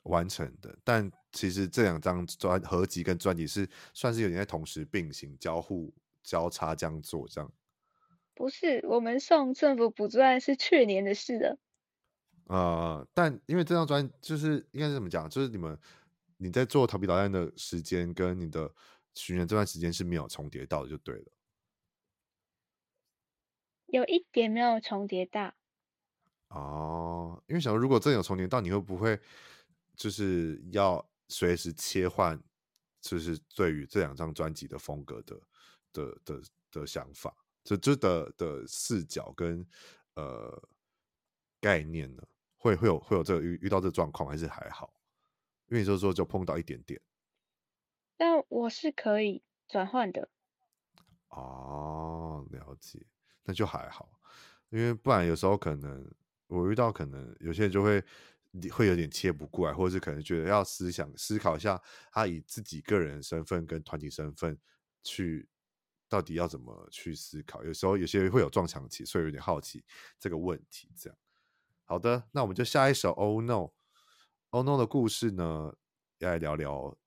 [0.03, 0.77] 完成的。
[0.83, 5.93] 但其实这两张专合集跟专辑是算是有点在同时并行、交互
[6.23, 7.51] 交叉这样做，这样。
[8.33, 11.59] 不是，我们送政府补助案是去年的事了。
[12.45, 15.77] 呃，但因为这张专就是应该是怎么讲，就是你们
[16.41, 18.73] 你在做逃避导弹的时间跟你的
[19.13, 21.31] 巡演这段时间是没有重叠到的，就对了。
[23.87, 25.53] 有一点没有重叠到。
[26.47, 29.19] 哦，因为想说如果真有重叠到，你会不会
[29.95, 32.41] 就是要随时切换，
[33.01, 35.41] 就是对于这两张专辑的风格的
[35.91, 39.67] 的的的想法，就这的的视角跟
[40.15, 40.69] 呃
[41.59, 42.23] 概念呢？
[42.57, 44.93] 会会有会有这个遇遇到这个状况还是还好？
[45.69, 46.99] 因为就是说就碰到一点点。
[48.17, 50.29] 但我是可以转换的。
[51.29, 53.05] 哦，了解，
[53.43, 54.19] 那就还好。
[54.69, 56.11] 因为不然有时候可能
[56.47, 58.03] 我遇到可能有些人就会
[58.71, 64.59] 会有点切不过来，或者是可能觉得要思想思考一下，他以自己个人身份跟团体身份
[65.03, 65.47] 去
[66.07, 67.63] 到底要怎么去思考。
[67.63, 69.85] 有时候有些人会有撞墙期，所以有点好奇
[70.19, 71.17] 这个问题这样。
[71.85, 73.53] 好的，那我们就下一首《Oh No》。
[74.51, 75.75] 《Oh No》的故事呢，
[76.17, 76.97] 要来聊聊。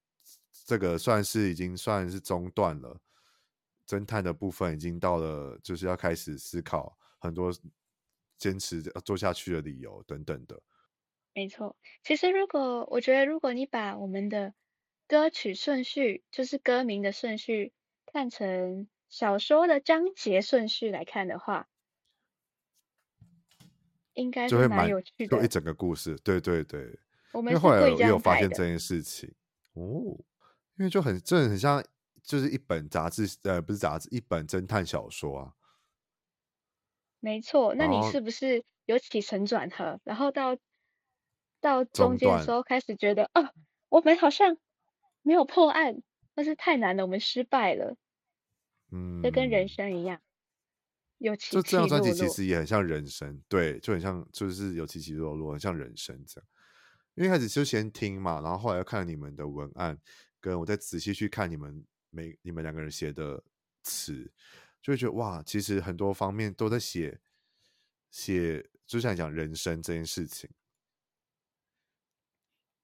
[0.65, 3.01] 这个算是已经算是中断了，
[3.87, 7.53] 侦探的部分已经到了，就是要开始思考很多
[8.39, 10.63] 坚持要做下去的理由等等的。
[11.35, 14.55] 没错，其实如果我觉得，如果你把我们的
[15.09, 17.73] 歌曲顺序，就是歌名的顺序，
[18.07, 21.69] 看成小说的章节顺序来看的话。
[24.15, 26.97] 应该就会蛮有趣的，就一整个故事，对对对。
[27.33, 29.35] 我们因为后来也有发现这件事情
[29.73, 30.19] 哦，
[30.77, 31.83] 因为就很这很像，
[32.23, 35.55] 就是一本杂志，呃，不是杂志，一本侦探小说啊。
[37.21, 40.57] 没错，那你是不是有起承转合，然后到
[41.61, 43.49] 到中间的时候开始觉得，哦，
[43.89, 44.59] 我们好像
[45.23, 46.03] 没有破案，
[46.35, 47.97] 但是太难了，我们失败了。
[48.91, 50.21] 嗯，就跟人生一样。
[51.19, 56.49] 有起起落落，就这张专辑其实也很像人生，对，就很像，就是有起起落落，很像人生这样。
[57.15, 59.99] 因为一开始就先听嘛，然后后来又看了你们的文案，
[60.41, 63.43] 跟我再仔细去看你们每你们两个人写的
[63.83, 64.33] 词，
[64.81, 67.21] 就会觉得哇，其实很多方面都在写
[68.11, 70.51] 写，就像讲人生这件事情。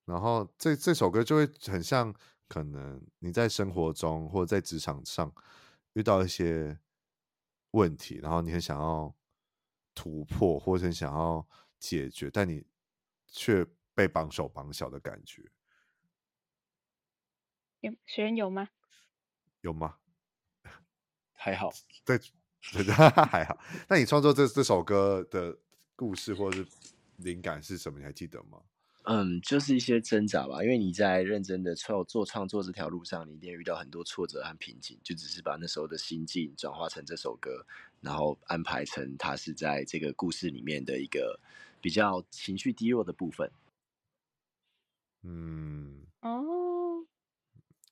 [0.05, 2.15] 然后这这首歌就会很像，
[2.49, 5.35] 可能你在生活中或者在职场上
[5.93, 6.79] 遇到一些。
[7.73, 9.15] 问题，然后你很想要
[9.95, 11.47] 突破，或者很想要
[11.79, 12.65] 解决，但你
[13.27, 13.63] 却
[13.99, 15.43] 被绑手绑脚的感觉。
[17.81, 18.69] 有学员有吗？
[19.63, 19.97] 有吗？
[21.33, 21.69] 还好，
[22.07, 22.17] 对，
[22.73, 23.59] 对 的还好。
[23.89, 25.59] 那你创作这这首歌的
[25.97, 26.69] 故事或者是
[27.17, 27.99] 灵感是什么？
[27.99, 28.63] 你还记得吗？
[29.03, 30.63] 嗯，就是一些挣扎吧。
[30.63, 34.97] 因为你在认真的创做创作这条路上，你一定遇到很多挫折和瓶颈。
[35.03, 37.67] 就只是把那时候的心境转化成这首歌，
[38.01, 41.41] 然后安排成它是在这个故事里面的一个
[41.81, 43.51] 比较情绪低落的部分。
[45.23, 47.05] 嗯，哦，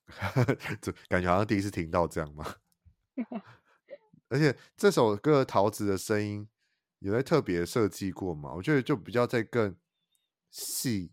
[0.81, 2.55] 这感觉好像第一次听到这样吗？
[4.29, 6.47] 而且这首歌桃子的声音
[6.99, 8.53] 有在特别设计过吗？
[8.53, 9.75] 我觉得就比较在更
[10.51, 11.11] 细，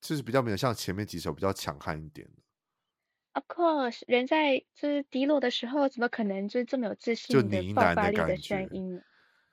[0.00, 2.42] 就是比较没有像前面几首比较强悍一点的。
[3.34, 9.02] Of course，人在就是低落的时候，怎么可能就是这么有自信的爆发力的声音呢？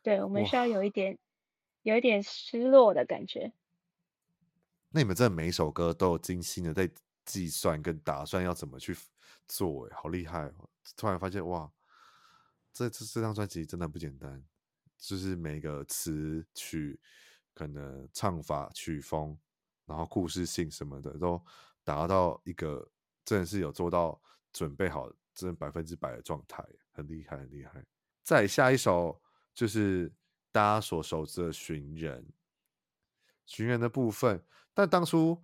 [0.02, 1.20] 对，我们需要有一点
[1.84, 3.54] 有一点失落的感觉。
[4.96, 6.90] 那你们这每一首歌都有精心的在
[7.26, 8.96] 计算跟打算要怎么去
[9.46, 10.70] 做，哎，好厉害哦！
[10.96, 11.70] 突然发现哇，
[12.72, 14.42] 这这这张专辑真的不简单，
[14.98, 16.98] 就是每个词曲。
[17.54, 19.38] 可能唱法、曲风，
[19.86, 21.42] 然后故事性什么的，都
[21.86, 22.86] 达到一个
[23.24, 27.82] 真的是有做到准备好，真的百分之百的状态，很厉害，很厉害。
[28.24, 29.22] 再下一首
[29.54, 30.12] 就是
[30.52, 32.22] 大家所熟知的《寻人》，
[33.46, 34.44] 《寻人》的部分。
[34.74, 35.44] 但当初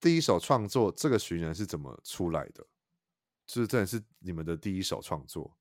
[0.00, 2.66] 第一首创作这个《寻人》是怎么出来的？
[3.46, 5.56] 就是真的是你们的第一首创作？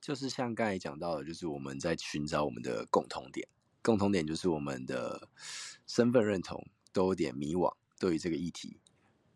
[0.00, 3.48] 就是像刚才讲到的，就是我们在寻找我们的共同点。
[3.80, 5.28] 共同点就是我们的
[5.86, 8.80] 身份认同都有点迷惘，对于这个议题，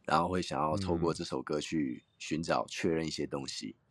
[0.04, 3.82] 然后会想要透过这首歌去寻找确认一些东西，嗯、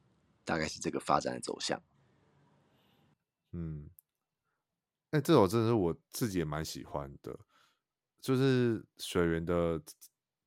[0.44, 1.82] 大概是这个发展的走向。
[3.52, 3.90] 嗯，
[5.12, 7.38] 哎，这首真的是我自己也蛮喜欢的，
[8.20, 9.82] 就是水源的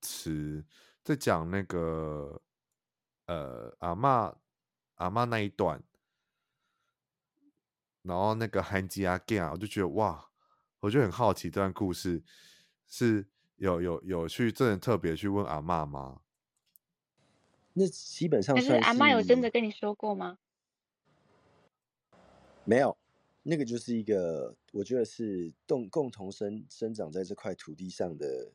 [0.01, 0.65] 词
[1.03, 2.41] 在讲那个
[3.27, 4.35] 呃阿嬷
[4.97, 5.83] 阿嬷那一段。
[8.03, 10.31] 然后那个韩吉阿 g 啊，我就觉得哇，
[10.81, 12.25] 我就很好奇这段故事
[12.87, 16.23] 是有有有去真的特别去问阿嬷吗？
[17.75, 20.39] 那基本上是，是阿嬷有真的跟你说过吗？
[22.65, 22.97] 没有，
[23.43, 28.51] 那个就是一个我觉得是共共同生生长在这块土地上的。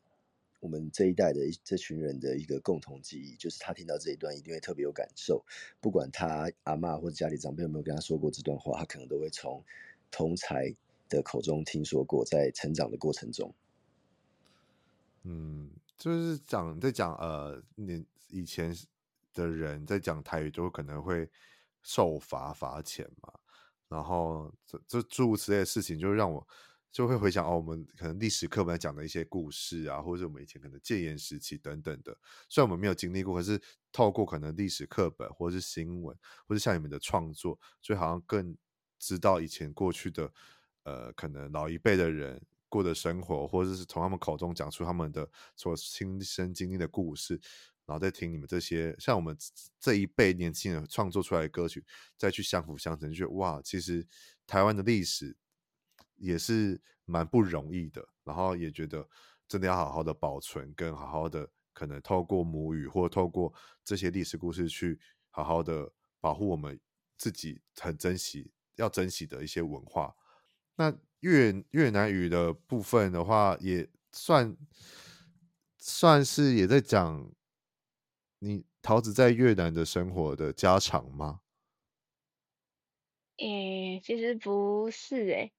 [0.62, 5.46] 我们这一代的这群人的一个共同记忆，就是他听到这一段一定会特别有感受。
[5.80, 9.64] 不管他阿嬷或者家里长辈有没有跟他说过这段话，他可能都会从
[10.10, 10.74] 同才
[11.08, 13.54] 的口中听说过，在成长的过程中。
[15.22, 18.76] 嗯，就是讲在讲呃，你以前
[19.36, 21.30] 的人在讲台语，就可能会
[21.84, 23.32] 受罚罚钱嘛，
[23.88, 26.48] 然后这这诸如此类的事情，就让我。
[26.96, 32.18] 就会回想哦，我们可能历史课本讲的一些故事啊，或者我们以前可能戒严时期等等的，
[32.48, 36.18] 虽然我们没有经历过，可是透过可能历史课本或是新闻，
[36.48, 38.56] 或者像你们的创作，就好像更
[38.98, 40.32] 知道以前过去的
[40.84, 47.38] 呃，可能老一辈的人过的生活，或者是从他们口中讲出他们的所亲身经历的故事，
[47.86, 49.38] 然后再听你们这些像我们
[49.80, 51.84] 这一辈年轻人创作出来的歌曲，
[52.18, 54.06] 再去相辅相成，就觉得哇，其实
[54.46, 55.36] 台湾的历史。
[56.18, 59.06] 也是蛮不容易的，然后也觉得
[59.50, 64.98] 真的要好好的保存，跟好好的可能透过母语或透过这些历史故事去
[65.30, 66.80] 好好的保护我们
[67.18, 70.16] 自己很珍惜要珍惜的一些文化。
[70.78, 74.56] 那越越南语的部分的话，也算
[75.78, 77.30] 算是也在讲
[78.46, 81.42] 你桃子在越南的生活的家常吗？
[83.38, 85.52] 诶，其实不是诶。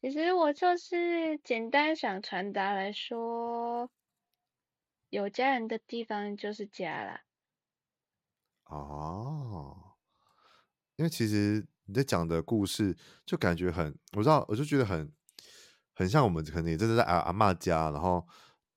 [0.00, 3.90] 其实我就是简单想传达来说，
[5.10, 7.22] 有家人的地方就是家啦。
[8.66, 9.96] 哦，
[10.94, 15.12] 因为其实你在讲的故事，就感觉很，我知道，我就觉得很，
[15.92, 18.24] 很像我们可能也真的在阿阿嬷家，然后。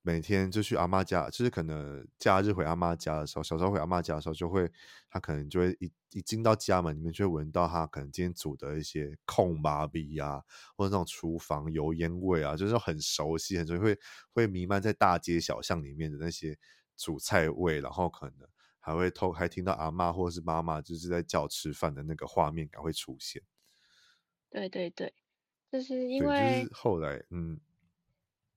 [0.06, 4.70] 每天就去阿妈家，就是可能假日回阿妈家的时候，小时候回阿妈家的时候，就会
[5.10, 10.43] 他可能就会一一进到家门里面，就会闻到他可能今天煮的一些控麻味啊，
[10.76, 13.97] 或者那种厨房油烟味啊，就是很熟悉，很熟悉，会
[14.34, 16.60] 会弥漫在大街小巷里面的那些
[16.97, 18.45] 煮菜味，然后可能
[18.82, 23.41] 还会偷还听到阿妈或者是妈妈就是在叫吃饭的那个画面感会出现。
[24.49, 25.14] 对对对，
[25.72, 27.58] 就是因为就是后来嗯。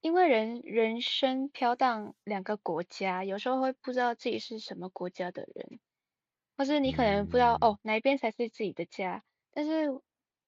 [0.01, 5.81] 因为人人生飘荡两个国家，有时候会不知道自己是什么国家的人，
[6.57, 9.25] 或是你可能不知道、嗯、哦哪一边才是自己的家。
[9.53, 10.01] 但是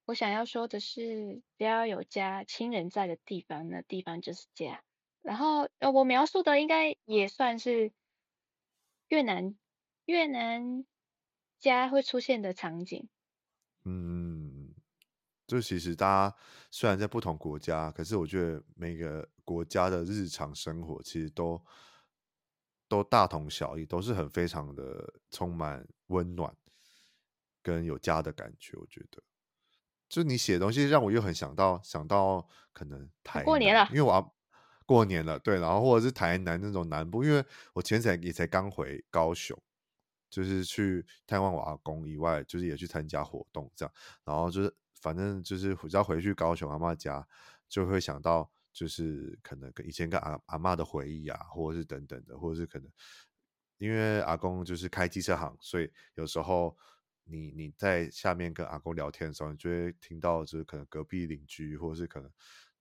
[0.04, 4.82] 我想要说的是，只要有家亲人在的地方，那地方就是家。
[5.22, 7.92] 然后呃，我描述的应该也算是
[9.08, 9.56] 越南
[10.06, 10.86] 越南
[11.58, 13.08] 家会出现的场景。
[13.84, 14.74] 嗯，
[15.46, 16.36] 就其实大家
[16.70, 21.58] 虽然在不同国家，可是我觉得每个国家的日常生活其实都
[22.86, 26.54] 都大同小异，都是很非常的充满温暖
[27.62, 28.76] 跟有家的感觉。
[28.76, 29.22] 我觉得，
[30.06, 34.34] 就你写的东西让我又很想到想到可能台南，过年了，因为我要
[34.84, 37.42] 过年了，对，然后或者是台南那种南部，因为
[37.72, 39.58] 我前几天也才刚回高雄。
[40.30, 43.94] 就是去探望我阿公以外，就是也去参加活动这样，
[44.24, 47.26] 然后就是反正就是只要回去高雄阿妈家，
[47.66, 52.88] 就会想到就是可能跟以前跟阿阿嬷的回忆啊，或者是等等的，或者是可能
[53.78, 56.76] 因为阿公就是开机车行，所以有时候
[57.24, 62.30] 你你在下面跟阿公聊天的时候，你就会听到就是可能隔壁邻居，或者是可能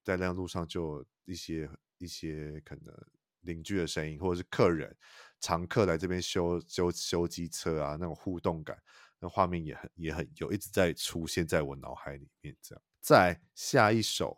[0.03, 1.67] 在那路上就一些
[1.97, 2.93] 一些可能
[3.41, 4.95] 邻居的声音，或者是客人。
[5.39, 8.75] 常客来这边修修修机车啊，那种互动感，
[9.19, 12.55] 那画面也很也很有，一直在出现在我脑海里面。
[12.61, 14.35] 这样，再下一首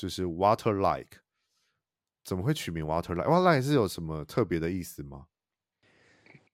[0.00, 1.18] 就是 Water Like，
[2.24, 5.26] 怎么会取名 Water Like？Water Like 是有什么特别的意思吗？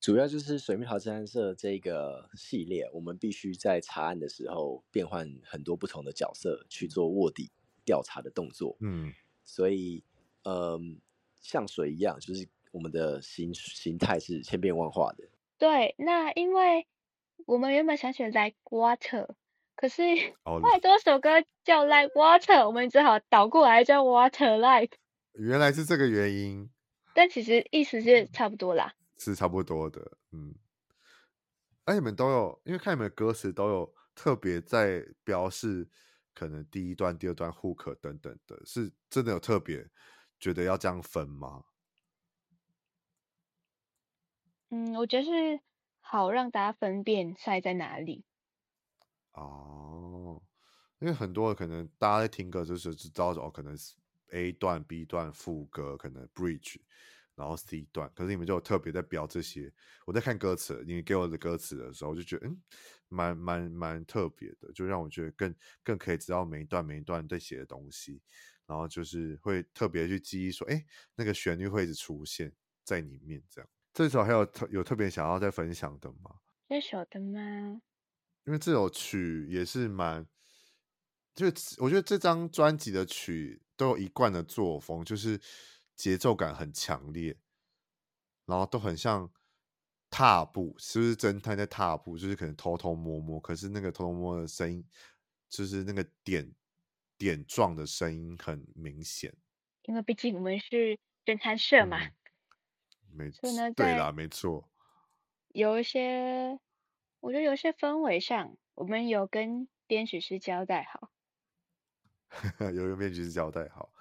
[0.01, 7.53] 主要就是水蜜桃侦探社这个系列，我们必须在查案的时候变换很多不同的角色去做卧底
[7.84, 8.76] 调查的动作。
[8.80, 9.12] 嗯，
[9.44, 10.03] 所以，
[10.42, 10.80] 嗯、呃，
[11.40, 12.49] 像水一样，就是。
[12.72, 15.26] 我们的形形态是千变万化的。
[15.57, 16.86] 对，那因为
[17.47, 19.30] 我们原本想选 Like Water，
[19.76, 20.02] 可是
[20.62, 21.30] 太多首歌
[21.62, 24.96] 叫 Like Water，我们只好倒过来叫 Water Like。
[25.34, 26.70] 原来是这个原因。
[27.14, 28.94] 但其实意思是差不多啦。
[29.18, 30.54] 是差不多的，嗯。
[31.84, 35.88] 哎，你们都有，因为看你们的歌词都有特别在标示，
[36.34, 39.88] 可能第一段、第二段 Hook 等等的，是真的有特别
[40.40, 41.64] 觉得要这样分吗？
[44.70, 45.60] 嗯，我觉得是
[46.00, 48.24] 好让大家分辨塞在哪里。
[49.37, 50.43] 哦，
[50.99, 53.95] 因为很多可能大家在听歌就是知道哦，可能是
[54.32, 56.76] A 段、B 段副歌，可能 Bridge，
[57.34, 59.72] 然后 C 段，可是你们就有特别在标这些。
[60.07, 62.62] 我在看歌词，你给我的歌词的时候，我就觉得嗯，
[63.09, 68.22] 蛮蛮蛮特别的，就让我觉得更更可以知道每一段每一段在写的东西，
[68.66, 70.82] 然后就是会特别去记忆说，哎，
[71.14, 72.53] 那个旋律会一直出现
[72.84, 73.68] 在里面这样。
[73.93, 76.41] 这首还有特有特别想要再分享的吗？
[76.68, 77.82] 这首的吗？
[78.47, 80.26] 因为这首曲也是蛮，
[81.34, 81.47] 就
[81.78, 85.40] 我觉得这张专辑的曲都有一贯的作风，就是
[85.94, 87.36] 节奏感很强烈，
[88.44, 89.30] 然后都很像
[90.09, 92.16] 踏步，是不是侦探在踏步？
[92.16, 94.84] 就是可能偷偷摸摸，可是那个偷偷摸摸的声音，
[95.49, 96.55] 就是那个点
[97.18, 99.34] 点状的声音很明显。
[99.82, 101.99] 因为毕竟我们是侦探社嘛。
[102.05, 102.12] 嗯
[103.12, 104.68] 没错，对啦，没错。
[105.55, 106.61] 有一些，
[107.26, 111.10] 我觉得有些氛围上，我们有跟编曲师交代好。
[112.72, 113.92] 有跟编曲师交代好，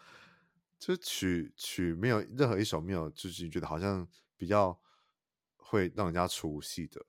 [0.78, 4.08] 就曲曲没有任何一首没有，就是觉得好像
[4.38, 4.80] 比较
[5.56, 7.04] 会让人家出戏的。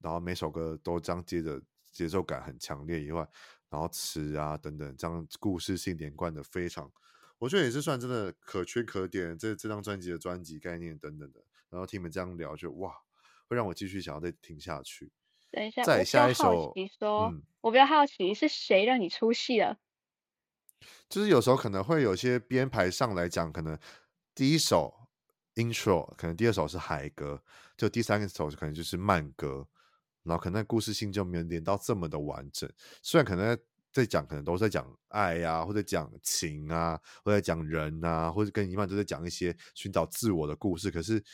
[0.00, 3.26] 然后每首歌都这样接着，节奏感很强烈以外，
[3.70, 6.92] 然后词啊等等，这样故事性连贯的非常。
[7.38, 12.94] 我觉得也是算真的可圈可点，这这张专辑的专辑概念等等的，然后听你们这样聊，就哇，
[13.48, 15.10] 会让我继续想要再听下去。
[15.56, 19.78] 等一下，再下一首，你说，嗯、我比较好奇是谁让你出戏了？
[21.08, 23.78] 就是有时候可能会有些编排上来讲，可能
[24.34, 24.92] 第一首
[25.54, 27.42] intro，可能第二首是嗨歌，
[27.74, 29.66] 就第三首可能就是慢歌，
[30.24, 32.70] 然后可能故事性就没有连到这么的完整，
[33.02, 33.58] 虽然可能。
[33.92, 40.90] 在讲可能都是在讲爱呀、啊，或者讲情啊，或者讲人啊，或者跟一般都在讲一些寻找自我的故事。
[40.90, 41.24] 可是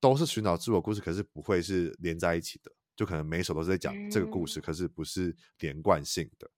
[0.00, 2.70] 都是寻找自我故事，可是不会是连在一起的。
[2.96, 6.50] 就可能每一首都是在讲这个故事，嗯、可是不是连贯性的。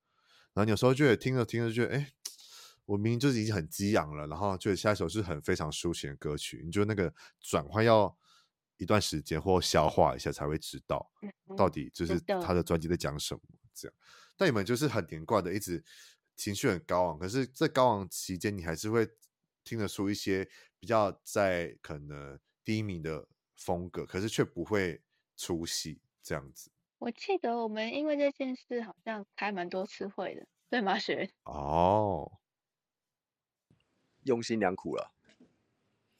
[0.52, 2.12] 然后有时候觉得听着听着觉得，哎，
[2.84, 8.16] 我明明就是已经很激昂了，然后觉得下一首是很非常抒情的歌曲，你觉得那个转换要
[8.78, 11.10] 一段时间或消化一下才会知道，
[11.56, 13.40] 到底就是他的专辑在讲什么
[13.74, 13.96] 这样。
[14.36, 15.82] 但你们就是很连贯的，一直
[16.36, 17.18] 情绪很高昂。
[17.18, 19.08] 可是，在高昂期间，你还是会
[19.64, 20.46] 听得出一些
[20.78, 23.26] 比较在可能低迷的
[23.56, 25.02] 风格，可是却不会
[25.36, 26.68] 出戏这样子。
[26.98, 31.30] 我记得我们因为这件事好像开蛮多次会的，对吗， 雪？
[31.44, 32.40] 哦，
[34.24, 35.12] 用心良苦了。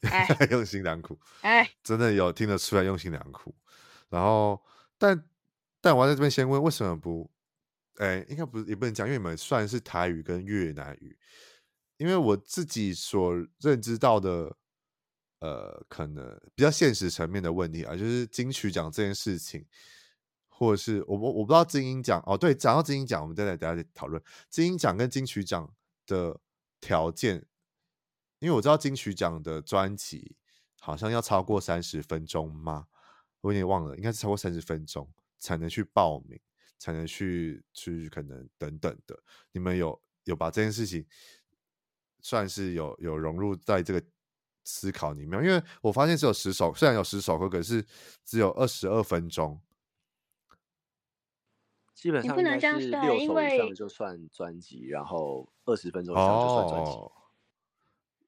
[0.09, 1.19] 哎， 用心良苦。
[1.41, 3.53] 哎， 真的有听得出来用心良苦。
[4.07, 4.63] 然后，
[4.97, 5.27] 但
[5.81, 7.29] 但我要在这边先问，为什么不？
[7.95, 11.17] 哎，应该不是，也不能讲，因为你们算是台语跟越南语。
[11.97, 14.55] 因为我自己所认知到的
[15.39, 19.65] 呃，可能比较现实层面的问题啊，就是金曲奖这件事情，
[20.57, 25.71] 或者是我我我不知道金音奖哦，对，讲到金音奖，我们再来等下再讨论金音奖跟金曲奖
[26.07, 26.39] 的
[26.81, 27.45] 条件，
[28.39, 30.35] 因为我知道金曲奖的专辑
[30.79, 32.87] 好像要超过三十分钟吗？
[33.41, 36.39] 我有点忘了，应该是超过三十分钟才能去报名，
[36.79, 39.15] 才能去去可能等等的。
[39.51, 41.05] 你们有有把这件事情
[42.23, 44.03] 算是有有融入在这个
[44.63, 45.39] 思考里面？
[45.43, 47.85] 因为我发现只有十首，虽然有十首歌，可是
[48.25, 49.61] 只有二十二分钟。
[51.97, 56.91] 基本上应该是六首以上就算专辑，然后二十分钟以上就算专辑。
[56.91, 57.11] 哦，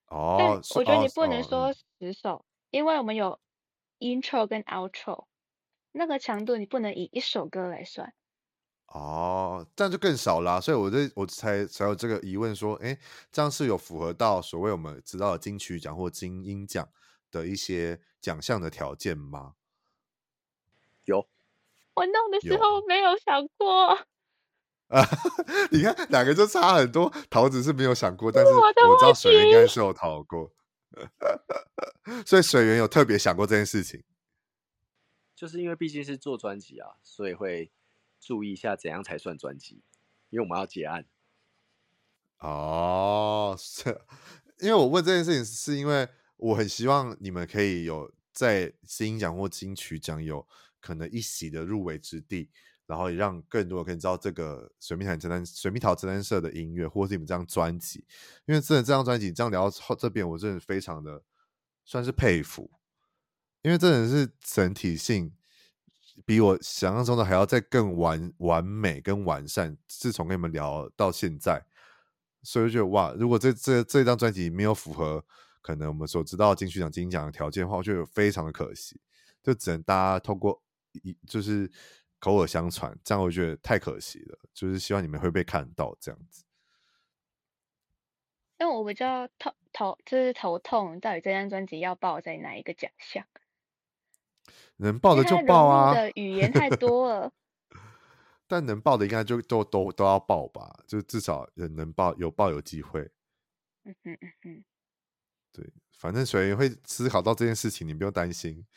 [0.07, 3.39] 哦但我觉得你不能说十首，因为我们有。
[4.01, 5.25] Intro 跟 Outro
[5.91, 8.13] 那个强度，你不能以一首歌来算
[8.87, 10.57] 哦，这样就更少啦。
[10.61, 12.97] 所以我这我才才有这个疑问，说，哎，
[13.29, 16.87] 这样是有符合到所谓我们知道的金曲奖或金音奖
[17.29, 19.55] 的一些奖项的条件吗？
[21.03, 21.27] 有，
[21.93, 23.97] 我弄的时候没有想过。
[24.87, 25.05] 啊，
[25.71, 30.51] 你看两个就差很多，桃子是没有想过，但是我知道水源应该是有逃过。
[32.25, 34.03] 所以水源有特别想过这件事情，
[35.35, 37.71] 就是因为毕竟是做专辑啊，所以会
[38.19, 39.83] 注意一下怎样才算专辑，
[40.31, 41.05] 因为我们要结案。
[42.39, 44.01] 哦，是，
[44.59, 50.47] 因为我问这件事情，是因为我很希望你们可以有在金音奖或金曲奖有
[50.79, 52.49] 可能一席的入围之地。
[52.85, 58.03] 然后也让更多人可以知道这个水蜜桃侦探水蜜桃侦探社的音乐，或者是你们这张专辑，
[58.47, 61.21] 因为真的这张专辑这样聊到这边，我真的非常的
[61.85, 62.71] 算是佩服，
[63.61, 65.31] 因为真的是整体性
[66.25, 69.77] 比我想象中的还要再更完完美跟完善。
[69.87, 71.63] 自从跟你们聊到现在，
[72.41, 75.23] 所以我觉得哇，如果这这这张专辑没有符合
[75.61, 78.99] 可能我们所知道金曲奖金奖的条件的话，我觉得非常的可惜，
[79.43, 80.63] 就只能大家透过
[81.03, 81.71] 一就是。
[82.21, 84.37] 口耳相传，这样我觉得太可惜了。
[84.53, 86.43] 就是希望你们会被看到这样子。
[88.57, 93.25] 因为我比较头头就是头痛，到底这张专辑要报在哪一个奖项？
[94.75, 95.93] 能报的就报啊！
[95.93, 97.31] 的语言太多了。
[98.47, 100.83] 但能报的应该就都都都要报吧？
[100.85, 103.09] 就至少人能报，有报有机会。
[103.85, 104.65] 嗯哼嗯哼。
[105.53, 108.67] 对，反正水源会思考到这件事情，你不用担心。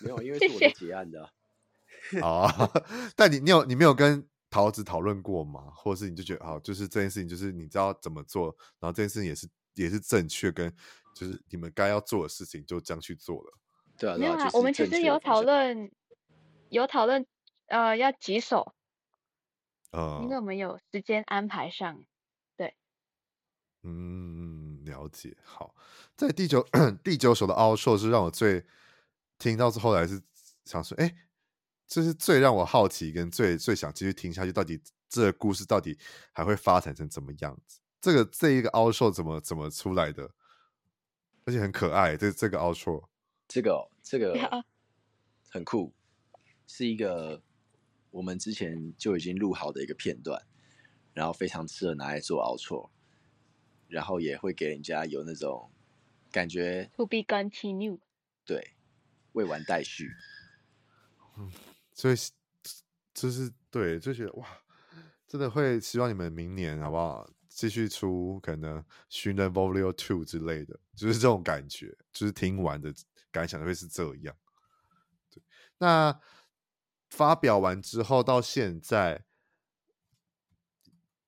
[0.00, 1.32] 没有，因为是我的结案的。
[2.22, 2.70] 啊！
[3.14, 5.70] 但你你有你没有跟桃子讨论过吗？
[5.76, 8.46] 或者是你就觉得好，就是这件事情，就是你知道怎么做，
[8.80, 10.74] 然后这件事情也是也是正确，跟
[11.14, 13.52] 就是你们该要做的事情就这样去做了。
[13.96, 15.90] 对啊，没有啊，我们其实有讨论，
[16.70, 17.24] 有讨论，
[17.66, 18.74] 呃，要几首？
[19.92, 22.02] 呃，因为我们有时间安排上，
[22.56, 22.74] 对。
[23.84, 25.36] 嗯，了解。
[25.44, 25.76] 好，
[26.16, 26.66] 在第九
[27.04, 28.64] 第九首的 outro 是让我最
[29.38, 30.20] 听到是后来是
[30.64, 31.14] 想说，哎。
[31.90, 35.98] 这是最让我好奇，跟最最想继续听下去，到底这个故事到底
[36.30, 37.80] 还会发展成怎么样子？
[38.00, 40.30] 这个这一个 outro 怎么怎么出来的？
[41.44, 43.08] 而且很可爱，这这个 outro，
[43.48, 44.62] 这个、哦、这个
[45.50, 45.92] 很酷，
[46.68, 47.42] 是一个
[48.12, 50.46] 我们之前就已经录好的一个片段，
[51.12, 52.90] 然后非常适合拿来做 outro，
[53.88, 55.72] 然后也会给人家有那种
[56.30, 56.88] 感觉。
[56.96, 57.98] To be continued。
[58.44, 58.76] 对，
[59.32, 60.12] 未完待续。
[61.36, 61.50] 嗯。
[62.00, 62.14] 所以
[63.12, 64.48] 就是对，就觉得哇，
[65.26, 68.80] 真的会希望你们明年好不好继续出可能
[69.10, 72.90] 《寻人 Volume Two》之类的，就是这种感觉，就是听完的
[73.30, 74.34] 感想会是这样。
[75.28, 75.42] 对，
[75.76, 76.18] 那
[77.10, 79.26] 发表完之后到现在，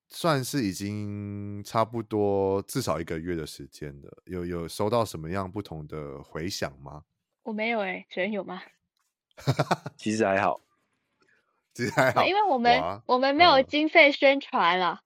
[0.07, 4.23] 算是已经差不多至少一个月的时间了。
[4.25, 7.03] 有有收到什么样不同的回响吗？
[7.43, 8.59] 我没有哎、欸，学有吗？
[9.97, 10.62] 其实还好，
[11.73, 15.01] 其实还好，因为我们我们没有经费宣传了。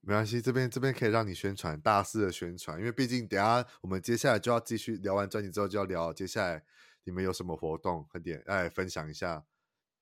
[0.00, 6.62] 没关系，这边这边可以让你宣传，大肆的宣传，因为毕竟等下我们接下来就要继续聊完专辑之后就要聊接下来
[7.04, 9.44] 你们有什么活动，快点来分享一下。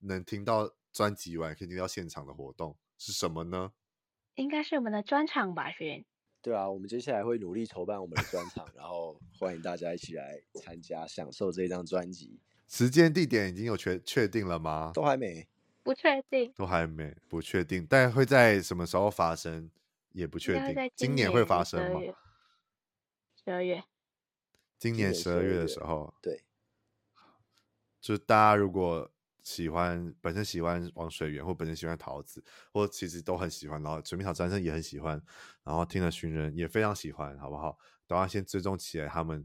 [0.05, 3.71] 能听到专辑完，可以听到现场的活动是什么呢？
[4.35, 6.05] 应该是我们的专场吧，轩。
[6.41, 12.41] 对啊，我们接下来会努力筹办我们的专场，然后欢迎大家一起来参加，享受这张专辑。
[12.69, 14.91] 时间地点已经有确确定了吗？
[14.95, 15.49] 都还没，
[15.83, 19.71] 不确定，都还没，不确定，但会在什么时候发生
[20.13, 20.75] 也不确定。
[20.75, 22.01] 今，今年会发生吗？
[23.45, 23.85] 十二月，
[24.79, 26.45] 今年十二月的时候，对，
[28.01, 29.11] 就大家如果。
[29.45, 32.41] 喜欢本身喜欢王水源，或本身喜欢桃子，
[32.73, 35.21] 或其实都很喜欢，然后水蜜桃先生也很喜欢，
[35.65, 37.77] 然后听了寻人也非常喜欢，好不好？
[38.07, 39.45] 等下先追踪起来他们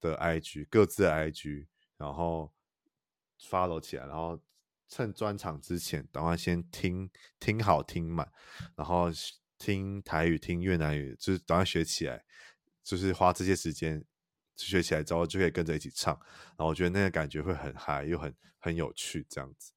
[0.00, 1.66] 的 IG，各自的 IG，
[2.02, 2.52] 然后
[3.40, 4.36] follow 起来，然后
[4.88, 8.28] 趁专场之前，等会先听听好听满，
[8.74, 9.08] 然后
[9.56, 12.24] 听台语、听越南语，就是等会学起来，
[12.82, 14.04] 就是花这些时间
[14.56, 16.12] 学起来之后，就可以跟着一起唱。
[16.56, 19.72] 然后我觉得那个感觉会很嗨，又很很有趣，这样子。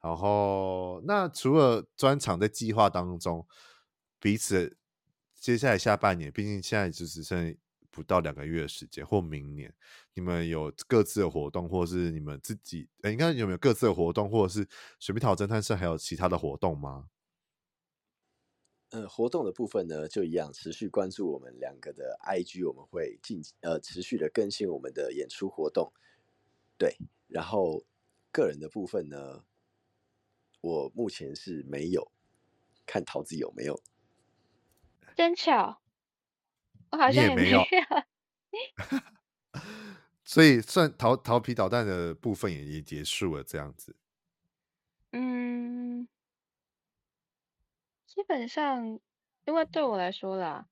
[0.00, 3.46] 然后那除了专场在计划当中，
[4.18, 4.76] 彼此
[5.32, 7.56] 接下来下半年，毕竟现在就只剩。
[7.98, 9.74] 不到两个月的时间，或明年，
[10.14, 14.66] 你们有各自的活动，或是你们自己，哎，应该有没有各自的活动，或者是
[15.00, 17.08] 水蜜桃侦探社还有其他的活动吗？
[18.90, 25.92] 呃，活动的部分呢，就一样，持续关注我们两个的 IG，我们会进呃持续的更新我们的演出活动。
[26.78, 26.96] 对，
[27.26, 27.84] 然后
[28.32, 29.44] 个人的部分呢，
[30.62, 32.10] 我目前是没有，
[32.86, 33.82] 看桃子有没有，
[35.14, 35.82] 真巧。
[36.90, 37.62] 我好像也没有，
[40.24, 43.96] 所以算调调皮捣蛋的部分也也结束了，这样子。
[45.12, 46.08] 嗯，
[48.06, 49.00] 基本上，
[49.46, 50.66] 因为对我来说啦，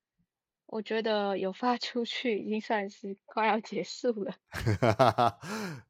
[0.67, 4.35] 我觉得有发出去已经算是快要结束了。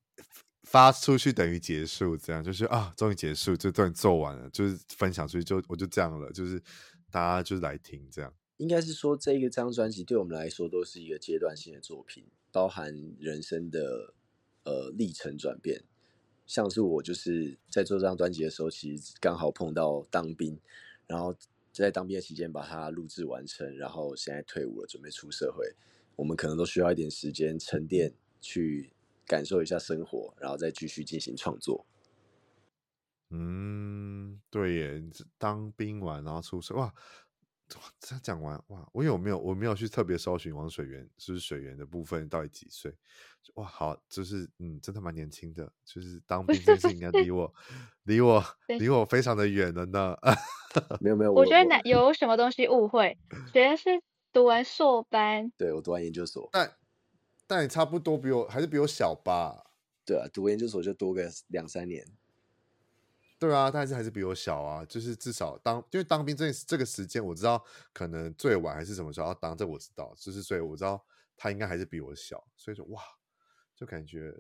[0.63, 6.61] 发出去等于结束，这样就是啊，终于结束，就终于做完了，就是分享出去就我就这样了，就是
[7.11, 8.33] 大家就是来听这样。
[8.59, 14.15] 应该是说，这一张专辑对我们来说都是一个阶段性的作品，包含人生的
[14.65, 15.85] 呃历程转变。
[16.47, 20.59] 像是我就是在做这张专辑的时候，其实刚好碰到当兵，
[21.07, 21.35] 然后
[21.73, 25.75] 在当兵的期间把它录制完成，然后现在退伍了，准备出社会。
[26.15, 28.93] 我们可能都需要一点时间沉淀，去
[29.27, 31.85] 感受一下生活，然后再继续进行创作。
[33.31, 35.03] 嗯，对耶，
[35.37, 36.95] 当兵完然后出社哇。
[37.99, 42.95] 这样讲完哇，我有没有我没有去特别搜寻王水源，就是水源的部分到底几岁？
[43.55, 47.53] 哇，好，就是嗯，真的蛮年轻的，就是当兵这件事应该离我
[48.05, 48.45] 离我
[48.79, 50.17] 离我非常的远了呢。
[51.01, 53.19] 没有没有，我，我觉得哪 有什么东西误会，
[53.53, 54.03] 水源是
[54.33, 56.73] 读完硕班，对我读完研究所，但
[57.47, 59.65] 但也差不多比我还是比我小吧？
[60.05, 62.07] 对啊，读研究所就多个两三年。
[63.39, 67.63] 对啊，但是还是比我小啊，就是至少当，因为当兵这这个时间，我知道
[67.93, 71.05] 可能最晚还是什么时候要当，这我知道，就是所以我知道
[71.37, 73.03] 他应该还是比我小，所以说哇，
[73.75, 74.35] 就感觉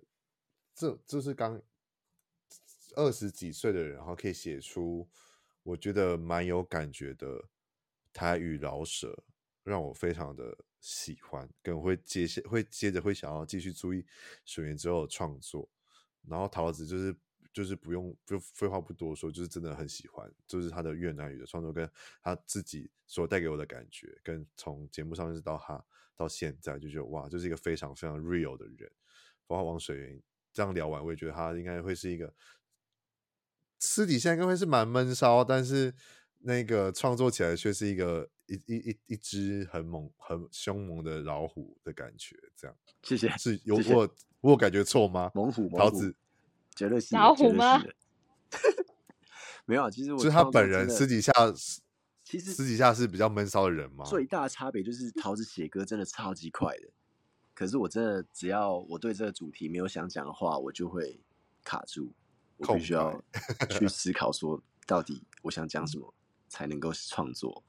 [0.74, 1.60] 这这是刚
[2.94, 5.06] 二十几岁的人，然后可以写出
[5.62, 7.50] 我觉得蛮有感觉的
[8.14, 9.24] 台语饶舌，
[9.62, 14.06] 让我非常的喜欢，跟会接下会接着会想要继续注意
[14.46, 15.68] 水源之后的创作，
[16.26, 17.14] 然后桃子就是。
[17.56, 21.90] 就是不用就废话不多说，就是真的很喜欢，就是他的越南语的创作跟
[22.20, 25.82] 他自己所带给我的感觉，跟从节目上认识到他
[26.14, 28.92] 到现在，就觉得哇，就是一个非常非常 real 的人。
[29.46, 32.34] 包括王水源这样聊完，我也觉得他应该会是一个
[33.78, 35.94] 私底下应该会是蛮闷骚，但是
[36.40, 42.36] 那个创作起来却是一个一一一一只很猛很凶猛的老虎的感觉。
[42.54, 45.30] 这样，谢谢，是有我我有感觉错吗？
[45.34, 46.14] 猛虎，桃子。
[46.76, 47.82] 绝对是老虎吗？
[49.64, 51.32] 没有，其实我就是他本人私底下，
[52.22, 54.04] 其实私底下是比较闷骚的人嘛。
[54.04, 56.88] 最大的差别就是桃子写歌真的超级快的，
[57.52, 61.20] 可是我真的只要我对这个主题没有想讲的话，我就会
[61.64, 62.12] 卡住，
[62.58, 63.20] 我必须要
[63.70, 66.14] 去 思考说到底我想讲什么
[66.48, 67.64] 才能够创作。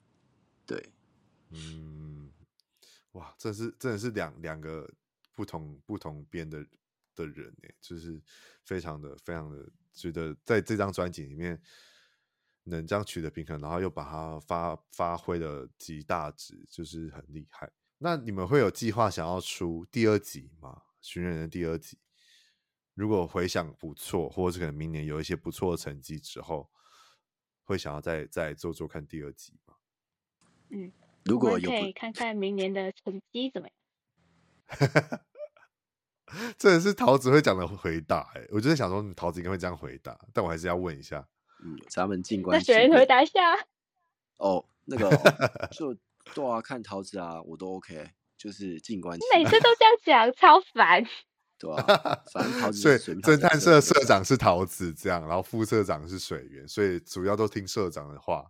[0.67, 0.91] 对，
[1.49, 2.29] 嗯，
[3.13, 4.87] 哇，这是真的是两两个
[5.33, 6.63] 不同不同边的。
[7.17, 8.21] 的人呢，就是
[8.63, 11.59] 非常的、非常的觉得，在这张专辑里面
[12.63, 17.69] 能这样取得平衡，然后又把它发发挥的极大值，就是很厉害。
[17.97, 20.83] 那你们会有计划想要出第二集吗？
[21.01, 21.97] 寻人的第二集，
[22.93, 26.69] 如果回想不错，或者是可能明年有一些不错的成绩之后，
[27.63, 29.75] 会想要再再做做看第二集吗？
[30.69, 30.91] 嗯，
[31.25, 33.77] 如果有可以看看明年的成绩怎么样。
[36.57, 41.25] 这是桃子会讲的回答，哎，我就在想说，桃子应该会这样回答，但我还是要问一下，
[41.63, 42.57] 嗯，咱们静观。
[42.57, 43.39] 那谁回答一下？
[44.37, 45.09] 哦，那个
[45.71, 45.95] 就
[46.33, 49.17] 对啊，看桃子啊，我都 OK，就是静观。
[49.33, 51.03] 每次都这样讲，超烦。
[51.57, 52.97] 对啊，反正桃子所以。
[52.97, 58.45] 侦探社社长是桃子，这样，然后副社长是水源，所以主要都听社长的话。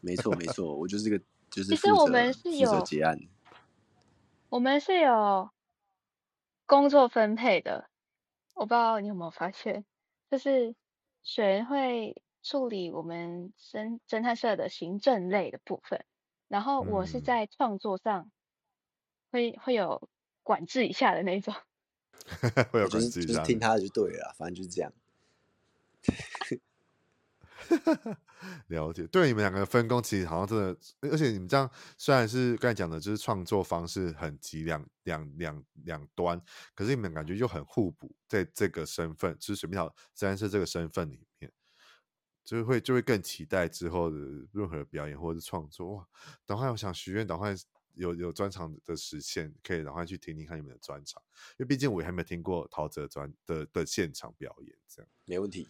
[0.00, 1.18] 没错，没错，我就是个
[1.50, 1.70] 就是。
[1.70, 3.18] 其实我们是有结案，
[4.50, 5.50] 我们是有。
[6.68, 7.88] 工作分配的，
[8.54, 9.86] 我不知道你有没有发现，
[10.30, 10.76] 就是
[11.22, 16.04] 雪人会处理我们侦侦探社的行政类的部分，
[16.46, 18.30] 然后我是在创作上
[19.32, 20.10] 会会有
[20.42, 21.54] 管制一下的那种。
[22.70, 24.92] 会有就是就是听他的就对了，反正就是这样。
[28.68, 30.78] 了解，对你们两个分工其实好像真的，
[31.12, 36.40] 而且你们这样虽然是刚才讲的，就是创作方式很极两两两两端，
[36.74, 41.52] 可是你们感觉又很互补，在这个身份，就是水蜜桃自然是这个身份里面，
[42.44, 44.16] 就会就会更期待之后的
[44.52, 45.96] 任何表演或者是创作。
[45.96, 46.06] 哇，
[46.46, 47.54] 等会我想许愿，等会
[47.94, 51.20] 有有专场的实现，可以等会去听听看你们的专场，
[51.58, 55.68] 因为毕竟我也还没有听过陶喆专的的现场表演，这样没问题，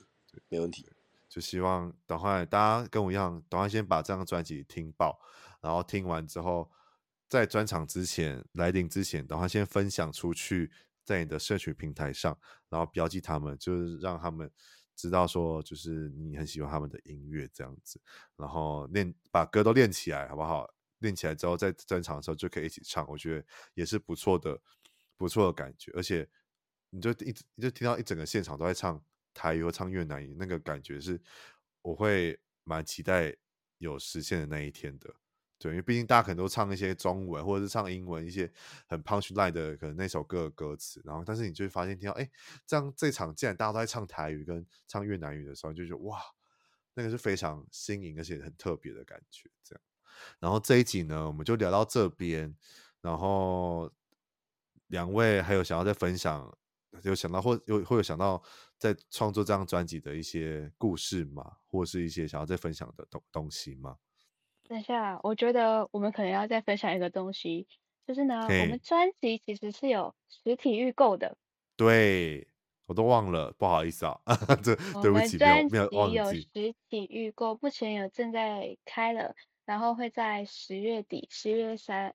[0.49, 0.86] 没问题。
[1.29, 5.20] 就希望等会大家跟我一样，等会先把这张专辑听爆，
[5.61, 6.70] 然后听完之后，
[7.29, 10.70] 在专场之前来临之前，等会先分享出去，
[11.05, 14.51] 在你的社群平台上，然后标记他们，就是让他们
[14.97, 18.01] 知道说，就是你很喜欢他们的音乐这样子，
[18.37, 20.66] 然后练把歌都练起来，好不好？
[21.01, 24.61] 练起来之后，在专场的时候就可以一起唱，我觉得也是不错的，
[25.16, 26.29] 不错的感觉，而且
[26.91, 29.01] 你就一直你就听到一整个现场都在唱。
[29.39, 31.20] 台语唱越南语，那个感觉是
[31.80, 33.32] 我会蛮期待
[33.78, 35.14] 有实现的那一天的，
[35.61, 38.51] 对，因为毕竟大家可能都唱一些中文或者是唱英文一些
[38.89, 42.28] 很 punch line 的可能那首歌的歌词，然后但是你就会发现听到，哎，
[42.66, 46.20] 这样这场既然大家都在唱台语跟唱越南语的时候，就觉得哇，
[46.95, 49.80] 那个是非常新颖而且很特别的感觉，这样。
[50.41, 52.53] 然后这一集呢，我们就聊到这边，
[53.01, 53.89] 然后
[54.89, 56.59] 两位还有想要再分享，
[57.03, 58.43] 有想到或有会有想到。
[58.80, 61.57] 在创作这张专辑的一些故事吗？
[61.66, 63.99] 或是一些想要再分享的东东西吗？
[64.68, 67.66] 等一下，我觉得我们可能要再分享一个东西，
[68.07, 71.36] 就是呢，我们专辑其实是有实体预购的。
[71.74, 72.47] 对，
[72.86, 74.20] 我都忘了，不好意思啊，
[74.62, 76.14] 这对不起，没有没有忘记。
[76.14, 79.34] 有实体预购，目前有正在开了，
[79.64, 82.14] 然后会在十月底，十月三，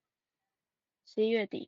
[1.05, 1.67] 十一月底，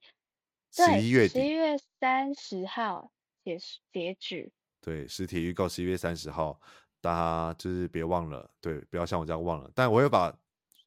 [0.75, 3.09] 十一月底，十一月三十号
[3.43, 3.57] 截
[3.93, 4.51] 截止。
[4.81, 6.59] 对，实体预购十一月三十号，
[6.99, 9.71] 大家就是别忘了，对，不要像我这样忘了。
[9.73, 10.37] 但我会把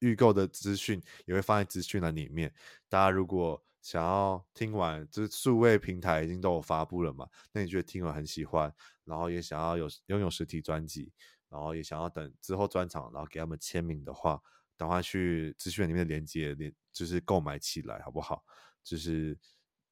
[0.01, 2.53] 预购的资讯也会放在资讯栏里面。
[2.89, 8.73] 大家如果想要听完，就是数位平台已经都有发布了嘛，那你觉得听完很喜欢，
[9.05, 11.11] 然后也想要有拥有实体专辑，
[11.49, 14.41] 然后也想要等之后专场，然后给他们签名的话，
[14.77, 18.45] 等会去资讯里面的链接连就是购买起来，好不好？
[18.85, 19.37] 就是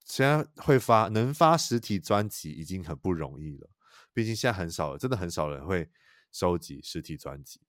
[0.07, 3.69] 现在会发能发实体专辑已经很不容易了。
[4.15, 5.91] 毕竟现在很少了，真的很少人会
[6.33, 7.61] 收集实体专辑，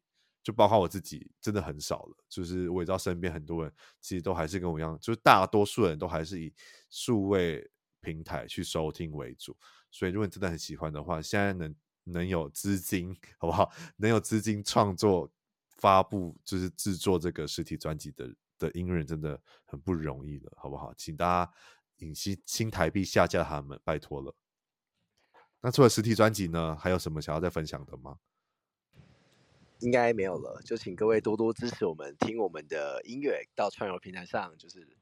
[0.41, 2.15] 就包括我自己，真的很少了。
[2.29, 6.53] 就是我也知道身边很多人其实都还是跟我一样，就是大多数人都还是以
[6.89, 7.69] 数位
[7.99, 9.57] 平台去收听为主。
[9.91, 11.75] 所以如果你真的很喜欢的话，现在能
[12.05, 13.69] 能有资金，好不好？
[13.97, 15.29] 能有资金创作、
[15.77, 20.93] 发布，就是制作这个实体专辑的的音乐人，真的很不容易了，好不好？
[20.95, 21.51] 请大家
[21.97, 24.35] 引新新台币下架他们，拜托了。
[25.61, 28.19] 那除了实体专辑呢，还有什么想要再分享的吗？
[29.79, 34.97] 应该没有了，就请各位多多支持我们，听我们的音乐，到串流平台上就是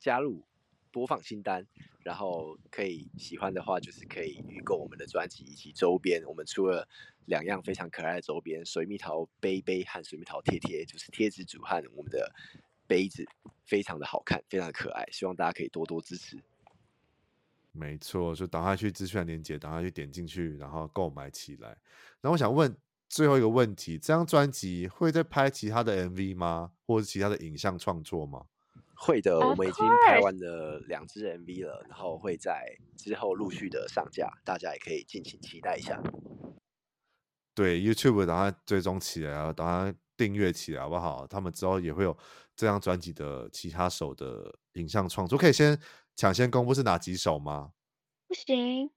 [0.00, 0.44] 加入
[0.90, 1.66] 播放清单，
[2.04, 6.24] 然后可以喜欢的话，就是可以预购我们的专辑以及周边。
[6.26, 6.88] 我们出了
[7.26, 12.32] 两样非常可爱的周边：水蜜桃杯杯和水蜜桃贴贴，就是贴纸组和我们的
[12.86, 13.24] 杯子，
[13.64, 16.38] 非常的好看，非常的可爱，希望大家可以多多支持。
[17.72, 21.76] 没错，就打开去资讯的链接，打开去点进去，然后购买起来。
[22.20, 22.76] 那我想问
[23.08, 26.72] 最后一个问题：这张专辑会再拍其他的 MV 吗？
[26.86, 28.46] 或者是其他的影像创作吗？
[28.96, 32.64] 会的，我们已经拍完了两支 MV 了，然后会在
[32.96, 36.00] 之后陆续的上架，大家也可以敬请期待一下。
[37.54, 41.26] 对，YouTube 打开追踪起来，打开订阅起来，好不好？
[41.26, 42.16] 他们之后也会有
[42.56, 45.80] 这张专辑的其他首的影像创作，可以先。
[46.16, 47.72] 抢先公布是哪几首吗？
[48.28, 48.88] 不行，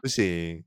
[0.00, 0.64] 不行，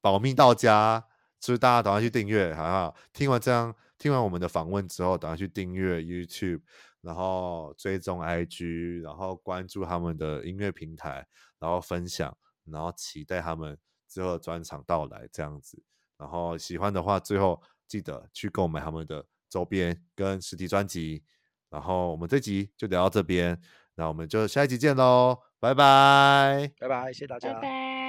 [0.00, 1.06] 保密到家，
[1.38, 2.96] 所以大家赶快去订阅，好不好？
[3.12, 6.62] 听完这样，听完我们的访问之后，赶快去订阅 YouTube，
[7.02, 11.26] 然后追踪 IG，然后关注他们的音乐平台，
[11.58, 12.34] 然后分享，
[12.64, 13.78] 然后期待他们
[14.08, 15.82] 之后的专场到来，这样子。
[16.16, 21.22] 然后喜欢的话，最后记得去购买他们的周边跟实体专辑。
[21.74, 23.60] 然后我们这集就聊到这边。
[23.96, 28.03] 那我们就下一集见喽，拜拜，拜拜，谢谢大家，拜拜。